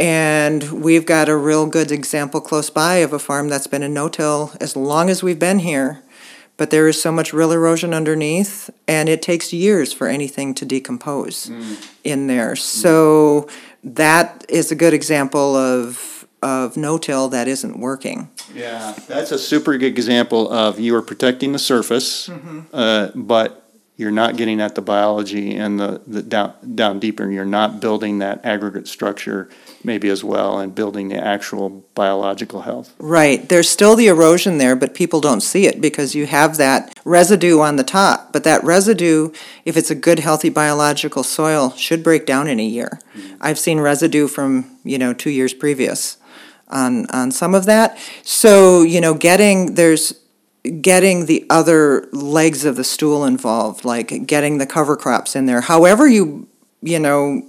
And 0.00 0.82
we've 0.82 1.04
got 1.04 1.28
a 1.28 1.36
real 1.36 1.66
good 1.66 1.92
example 1.92 2.40
close 2.40 2.70
by 2.70 2.96
of 2.96 3.12
a 3.12 3.18
farm 3.18 3.48
that's 3.48 3.66
been 3.66 3.82
in 3.82 3.92
no-till 3.92 4.52
as 4.60 4.74
long 4.74 5.10
as 5.10 5.22
we've 5.22 5.38
been 5.38 5.58
here, 5.58 6.02
but 6.58 6.70
there 6.70 6.86
is 6.88 7.00
so 7.00 7.10
much 7.10 7.32
real 7.32 7.52
erosion 7.52 7.94
underneath, 7.94 8.68
and 8.86 9.08
it 9.08 9.22
takes 9.22 9.52
years 9.52 9.92
for 9.94 10.08
anything 10.08 10.52
to 10.54 10.66
decompose 10.66 11.46
mm. 11.46 11.88
in 12.04 12.26
there. 12.26 12.52
Mm. 12.52 12.58
So 12.58 13.48
that 13.82 14.44
is 14.50 14.70
a 14.70 14.74
good 14.74 14.92
example 14.92 15.56
of 15.56 16.26
of 16.40 16.76
no-till 16.76 17.28
that 17.30 17.48
isn't 17.48 17.80
working. 17.80 18.30
Yeah, 18.54 18.94
that's 19.08 19.32
a 19.32 19.38
super 19.38 19.76
good 19.76 19.86
example 19.86 20.48
of 20.52 20.78
you 20.78 20.94
are 20.94 21.02
protecting 21.02 21.52
the 21.52 21.58
surface, 21.58 22.28
mm-hmm. 22.28 22.60
uh, 22.72 23.08
but 23.14 23.67
you're 23.98 24.12
not 24.12 24.36
getting 24.36 24.60
at 24.60 24.76
the 24.76 24.80
biology 24.80 25.56
and 25.56 25.78
the, 25.78 26.00
the 26.06 26.22
down, 26.22 26.54
down 26.76 27.00
deeper. 27.00 27.28
You're 27.28 27.44
not 27.44 27.80
building 27.80 28.20
that 28.20 28.44
aggregate 28.44 28.86
structure 28.86 29.50
maybe 29.82 30.08
as 30.08 30.22
well 30.22 30.60
and 30.60 30.72
building 30.72 31.08
the 31.08 31.16
actual 31.16 31.84
biological 31.96 32.62
health. 32.62 32.94
Right. 32.98 33.48
There's 33.48 33.68
still 33.68 33.96
the 33.96 34.06
erosion 34.06 34.58
there, 34.58 34.76
but 34.76 34.94
people 34.94 35.20
don't 35.20 35.40
see 35.40 35.66
it 35.66 35.80
because 35.80 36.14
you 36.14 36.26
have 36.26 36.58
that 36.58 36.96
residue 37.04 37.58
on 37.58 37.74
the 37.74 37.82
top. 37.82 38.32
But 38.32 38.44
that 38.44 38.62
residue, 38.62 39.32
if 39.64 39.76
it's 39.76 39.90
a 39.90 39.96
good, 39.96 40.20
healthy 40.20 40.48
biological 40.48 41.24
soil, 41.24 41.70
should 41.70 42.04
break 42.04 42.24
down 42.24 42.46
in 42.46 42.60
a 42.60 42.64
year. 42.64 43.00
Mm-hmm. 43.16 43.36
I've 43.40 43.58
seen 43.58 43.80
residue 43.80 44.28
from, 44.28 44.78
you 44.84 44.98
know, 44.98 45.12
two 45.12 45.30
years 45.30 45.52
previous 45.52 46.18
on, 46.68 47.06
on 47.06 47.32
some 47.32 47.52
of 47.52 47.66
that. 47.66 47.98
So, 48.22 48.82
you 48.82 49.00
know, 49.00 49.14
getting, 49.14 49.74
there's, 49.74 50.14
getting 50.80 51.26
the 51.26 51.46
other 51.50 52.08
legs 52.12 52.64
of 52.64 52.76
the 52.76 52.84
stool 52.84 53.24
involved, 53.24 53.84
like 53.84 54.26
getting 54.26 54.58
the 54.58 54.66
cover 54.66 54.96
crops 54.96 55.34
in 55.36 55.46
there, 55.46 55.60
however 55.62 56.06
you, 56.08 56.48
you 56.82 56.98
know, 56.98 57.42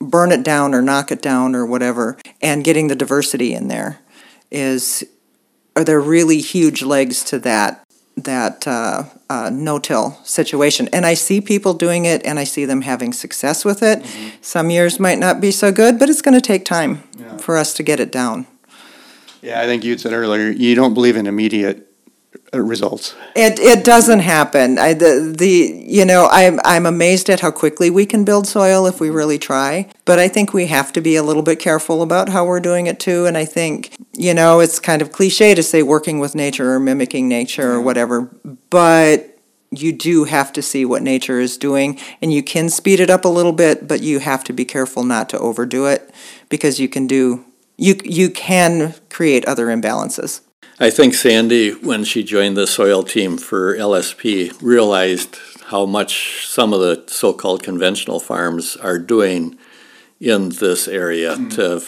burn 0.00 0.30
it 0.32 0.42
down 0.44 0.74
or 0.74 0.82
knock 0.82 1.10
it 1.10 1.22
down 1.22 1.54
or 1.54 1.64
whatever, 1.66 2.16
and 2.42 2.64
getting 2.64 2.88
the 2.88 2.94
diversity 2.96 3.54
in 3.54 3.68
there 3.68 3.98
is 4.50 5.04
are 5.74 5.84
there 5.84 6.00
really 6.00 6.40
huge 6.40 6.82
legs 6.82 7.22
to 7.24 7.38
that 7.38 7.82
that 8.16 8.66
uh, 8.66 9.04
uh, 9.28 9.50
no-till 9.52 10.12
situation. 10.24 10.88
And 10.90 11.04
I 11.04 11.12
see 11.12 11.38
people 11.42 11.74
doing 11.74 12.06
it, 12.06 12.24
and 12.24 12.38
I 12.38 12.44
see 12.44 12.64
them 12.64 12.80
having 12.80 13.12
success 13.12 13.62
with 13.62 13.82
it. 13.82 14.02
Some 14.40 14.70
years 14.70 14.98
might 14.98 15.18
not 15.18 15.38
be 15.38 15.50
so 15.50 15.70
good, 15.70 15.98
but 15.98 16.08
it's 16.08 16.22
going 16.22 16.32
to 16.34 16.40
take 16.40 16.64
time 16.64 17.02
Yeah. 17.18 17.36
for 17.36 17.58
us 17.58 17.74
to 17.74 17.82
get 17.82 18.00
it 18.00 18.10
down. 18.10 18.46
Yeah, 19.42 19.60
I 19.60 19.66
think 19.66 19.84
you 19.84 19.98
said 19.98 20.14
earlier, 20.14 20.48
you 20.48 20.74
don't 20.74 20.94
believe 20.94 21.14
in 21.16 21.26
immediate 21.26 21.92
Uh, 22.54 22.60
results. 22.60 23.16
It 23.34 23.58
it 23.58 23.84
doesn't 23.84 24.20
happen. 24.20 24.78
I 24.78 24.92
the, 24.94 25.34
the 25.36 25.84
you 25.84 26.04
know 26.04 26.28
I'm 26.30 26.60
I'm 26.64 26.86
amazed 26.86 27.28
at 27.28 27.40
how 27.40 27.50
quickly 27.50 27.90
we 27.90 28.06
can 28.06 28.24
build 28.24 28.46
soil 28.46 28.86
if 28.86 29.00
we 29.00 29.10
really 29.10 29.38
try. 29.38 29.88
But 30.04 30.20
I 30.20 30.28
think 30.28 30.52
we 30.52 30.66
have 30.66 30.92
to 30.92 31.00
be 31.00 31.16
a 31.16 31.24
little 31.24 31.42
bit 31.42 31.58
careful 31.58 32.02
about 32.02 32.28
how 32.28 32.44
we're 32.44 32.60
doing 32.60 32.86
it 32.86 33.00
too. 33.00 33.26
And 33.26 33.36
I 33.36 33.44
think 33.44 33.96
you 34.12 34.32
know 34.32 34.60
it's 34.60 34.78
kind 34.78 35.02
of 35.02 35.10
cliche 35.10 35.56
to 35.56 35.62
say 35.62 35.82
working 35.82 36.20
with 36.20 36.36
nature 36.36 36.72
or 36.72 36.78
mimicking 36.78 37.28
nature 37.28 37.72
or 37.72 37.80
whatever, 37.80 38.30
but 38.70 39.36
you 39.72 39.92
do 39.92 40.24
have 40.24 40.52
to 40.52 40.62
see 40.62 40.84
what 40.84 41.02
nature 41.02 41.40
is 41.40 41.58
doing 41.58 41.98
and 42.22 42.32
you 42.32 42.44
can 42.44 42.68
speed 42.68 43.00
it 43.00 43.10
up 43.10 43.24
a 43.24 43.28
little 43.28 43.52
bit 43.52 43.88
but 43.88 44.00
you 44.00 44.20
have 44.20 44.44
to 44.44 44.52
be 44.52 44.64
careful 44.64 45.02
not 45.02 45.28
to 45.28 45.38
overdo 45.40 45.86
it 45.86 46.08
because 46.48 46.78
you 46.78 46.88
can 46.88 47.08
do 47.08 47.44
you 47.76 47.96
you 48.04 48.30
can 48.30 48.94
create 49.10 49.44
other 49.44 49.66
imbalances 49.66 50.40
I 50.78 50.90
think 50.90 51.14
Sandy, 51.14 51.70
when 51.70 52.04
she 52.04 52.22
joined 52.22 52.56
the 52.56 52.66
soil 52.66 53.02
team 53.02 53.38
for 53.38 53.74
LSP, 53.76 54.54
realized 54.60 55.38
how 55.66 55.86
much 55.86 56.46
some 56.46 56.74
of 56.74 56.80
the 56.80 57.04
so-called 57.06 57.62
conventional 57.62 58.20
farms 58.20 58.76
are 58.76 58.98
doing 58.98 59.58
in 60.20 60.50
this 60.50 60.86
area 60.86 61.36
mm. 61.36 61.54
to 61.54 61.82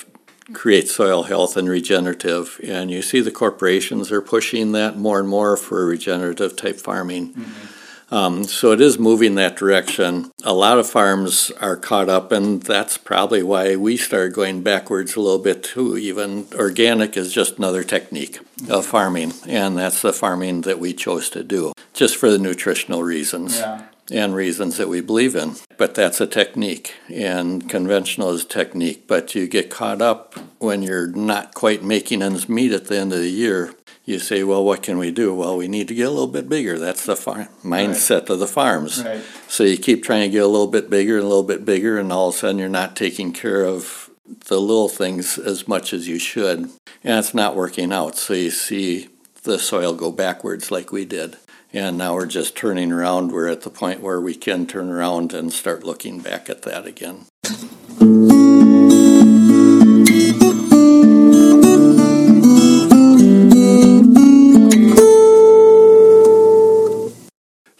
create 0.55 0.88
soil 0.88 1.24
health 1.24 1.57
and 1.57 1.68
regenerative. 1.68 2.59
And 2.64 2.90
you 2.90 3.03
see 3.03 3.20
the 3.20 3.31
corporations 3.31 4.11
are 4.11 4.22
pushing 4.22 4.72
that 4.72 4.96
more 4.96 5.20
and 5.20 5.29
more 5.29 5.57
for 5.59 5.85
regenerative 5.85 6.57
type 6.57 6.77
farming. 6.77 7.35
Mm-hmm. 7.35 7.78
Um, 8.11 8.44
so 8.44 8.73
it 8.73 8.81
is 8.81 8.99
moving 8.99 9.35
that 9.35 9.57
direction. 9.57 10.31
A 10.42 10.55
lot 10.55 10.79
of 10.79 10.88
farms 10.88 11.51
are 11.61 11.77
caught 11.77 12.09
up, 12.09 12.33
and 12.33 12.62
that's 12.62 12.97
probably 12.97 13.42
why 13.42 13.77
we 13.77 13.97
started 13.97 14.33
going 14.33 14.62
backwards 14.62 15.14
a 15.14 15.21
little 15.21 15.38
bit 15.38 15.62
too. 15.62 15.97
Even 15.97 16.47
organic 16.55 17.16
is 17.16 17.33
just 17.33 17.59
another 17.59 17.85
technique 17.85 18.40
of 18.68 18.87
farming, 18.87 19.33
and 19.47 19.77
that's 19.77 20.03
the 20.03 20.12
farming 20.12 20.62
that 20.62 20.79
we 20.79 20.92
chose 20.94 21.29
to 21.31 21.44
do, 21.44 21.73
just 21.92 22.16
for 22.16 22.31
the 22.31 22.38
nutritional 22.38 23.03
reasons 23.03 23.62
and 24.11 24.35
reasons 24.35 24.79
that 24.79 24.88
we 24.88 25.01
believe 25.01 25.37
in. 25.37 25.55
But 25.77 25.94
that's 25.94 26.21
a 26.21 26.27
technique, 26.27 26.94
and 27.09 27.68
conventional 27.68 28.31
is 28.31 28.44
technique. 28.44 29.07
But 29.07 29.35
you 29.35 29.47
get 29.47 29.71
caught 29.71 30.01
up 30.01 30.35
when 30.59 30.83
you're 30.83 31.09
not 31.09 31.55
quite 31.55 31.83
making 31.83 32.23
ends 32.23 32.49
meet 32.49 32.73
at 32.73 32.87
the 32.87 32.99
end 32.99 33.12
of 33.12 33.21
the 33.21 33.29
year. 33.29 33.75
You 34.09 34.18
say, 34.18 34.42
well, 34.42 34.64
what 34.64 34.83
can 34.83 34.97
we 34.97 35.11
do? 35.11 35.35
Well, 35.35 35.59
we 35.59 35.68
need 35.68 35.87
to 35.88 35.94
get 35.94 36.07
a 36.07 36.11
little 36.11 36.29
bit 36.29 36.49
bigger. 36.49 36.79
That's 36.79 37.05
the 37.05 37.14
far- 37.14 37.51
mindset 37.62 38.31
of 38.31 38.38
the 38.38 38.47
farms. 38.47 39.05
Right. 39.05 39.23
So 39.49 39.64
you 39.64 39.77
keep 39.77 40.03
trying 40.03 40.23
to 40.23 40.31
get 40.31 40.42
a 40.42 40.47
little 40.47 40.66
bit 40.66 40.88
bigger 40.88 41.16
and 41.16 41.27
a 41.27 41.29
little 41.29 41.42
bit 41.42 41.66
bigger, 41.66 41.99
and 41.99 42.11
all 42.11 42.31
of 42.31 42.35
a 42.35 42.38
sudden 42.38 42.57
you're 42.57 42.71
not 42.71 42.97
taking 42.97 43.35
care 43.35 43.64
of 43.64 44.09
the 44.47 44.59
little 44.59 44.88
things 44.88 45.37
as 45.37 45.68
much 45.68 45.92
as 45.92 46.09
you 46.09 46.18
should. 46.18 46.71
And 47.05 47.18
it's 47.18 47.35
not 47.35 47.55
working 47.55 47.92
out. 47.92 48.16
So 48.16 48.33
you 48.33 48.51
see 48.51 49.11
the 49.42 49.59
soil 49.59 49.92
go 49.92 50.11
backwards 50.11 50.71
like 50.71 50.90
we 50.90 51.05
did. 51.05 51.37
And 51.75 51.99
now 51.99 52.14
we're 52.14 52.25
just 52.25 52.57
turning 52.57 52.90
around. 52.90 53.31
We're 53.31 53.49
at 53.49 53.61
the 53.61 53.68
point 53.68 54.01
where 54.01 54.23
we 54.23 54.35
can 54.35 54.66
turn 54.66 54.88
around 54.88 55.35
and 55.35 55.53
start 55.53 55.85
looking 55.85 56.21
back 56.21 56.49
at 56.49 56.62
that 56.62 56.87
again. 56.87 57.27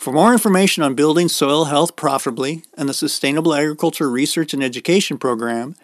For 0.09 0.15
more 0.15 0.33
information 0.33 0.83
on 0.83 0.95
building 0.95 1.29
soil 1.29 1.67
health 1.67 1.95
profitably 1.95 2.63
and 2.79 2.89
the 2.89 2.95
Sustainable 2.95 3.53
Agriculture 3.53 4.09
Research 4.09 4.55
and 4.55 4.65
Education 4.65 5.19
Program, 5.19 5.77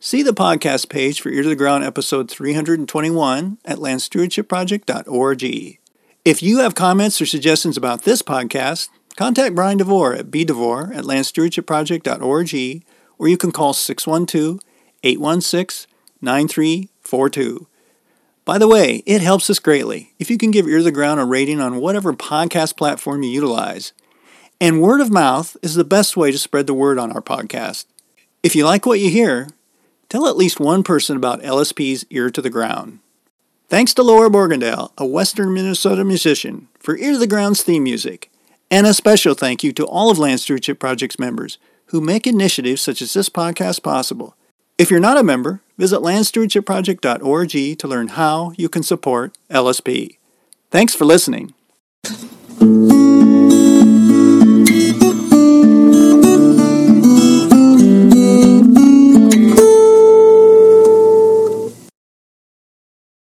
see 0.00 0.22
the 0.22 0.32
podcast 0.32 0.88
page 0.88 1.20
for 1.20 1.28
Ear 1.28 1.42
to 1.42 1.50
the 1.50 1.54
Ground 1.54 1.84
episode 1.84 2.30
321 2.30 3.58
at 3.66 3.76
landstewardshipproject.org. 3.76 5.78
If 6.24 6.42
you 6.42 6.58
have 6.60 6.74
comments 6.74 7.20
or 7.20 7.26
suggestions 7.26 7.76
about 7.76 8.04
this 8.04 8.22
podcast, 8.22 8.88
contact 9.16 9.54
Brian 9.54 9.76
DeVore 9.76 10.14
at 10.14 10.30
bdevore 10.30 10.96
at 10.96 11.04
landstewardshipproject.org 11.04 12.84
or 13.18 13.28
you 13.28 13.36
can 13.36 13.52
call 13.52 13.74
612 13.74 14.60
816 15.02 15.94
9342. 16.22 17.66
By 18.48 18.56
the 18.56 18.66
way, 18.66 19.02
it 19.04 19.20
helps 19.20 19.50
us 19.50 19.58
greatly 19.58 20.14
if 20.18 20.30
you 20.30 20.38
can 20.38 20.50
give 20.50 20.66
Ear 20.66 20.78
to 20.78 20.84
the 20.84 20.90
Ground 20.90 21.20
a 21.20 21.26
rating 21.26 21.60
on 21.60 21.82
whatever 21.82 22.14
podcast 22.14 22.78
platform 22.78 23.22
you 23.22 23.28
utilize. 23.28 23.92
And 24.58 24.80
word 24.80 25.02
of 25.02 25.10
mouth 25.10 25.54
is 25.62 25.74
the 25.74 25.84
best 25.84 26.16
way 26.16 26.32
to 26.32 26.38
spread 26.38 26.66
the 26.66 26.72
word 26.72 26.98
on 26.98 27.12
our 27.12 27.20
podcast. 27.20 27.84
If 28.42 28.56
you 28.56 28.64
like 28.64 28.86
what 28.86 29.00
you 29.00 29.10
hear, 29.10 29.50
tell 30.08 30.26
at 30.26 30.38
least 30.38 30.60
one 30.60 30.82
person 30.82 31.14
about 31.14 31.42
LSP's 31.42 32.06
Ear 32.08 32.30
to 32.30 32.40
the 32.40 32.48
Ground. 32.48 33.00
Thanks 33.68 33.92
to 33.92 34.02
Laura 34.02 34.30
Borgendale, 34.30 34.92
a 34.96 35.04
Western 35.04 35.52
Minnesota 35.52 36.02
musician, 36.02 36.68
for 36.78 36.96
Ear 36.96 37.12
to 37.12 37.18
the 37.18 37.26
Ground's 37.26 37.62
theme 37.62 37.82
music. 37.82 38.30
And 38.70 38.86
a 38.86 38.94
special 38.94 39.34
thank 39.34 39.62
you 39.62 39.74
to 39.74 39.84
all 39.84 40.10
of 40.10 40.18
Land 40.18 40.40
Stewardship 40.40 40.78
Project's 40.78 41.18
members 41.18 41.58
who 41.88 42.00
make 42.00 42.26
initiatives 42.26 42.80
such 42.80 43.02
as 43.02 43.12
this 43.12 43.28
podcast 43.28 43.82
possible. 43.82 44.34
If 44.78 44.92
you're 44.92 45.00
not 45.00 45.18
a 45.18 45.24
member, 45.24 45.60
visit 45.76 45.98
landstewardshipproject.org 45.98 47.78
to 47.78 47.88
learn 47.88 48.08
how 48.08 48.52
you 48.56 48.68
can 48.68 48.84
support 48.84 49.36
LSP. 49.50 50.18
Thanks 50.70 50.94
for 50.94 51.04
listening. 51.04 51.52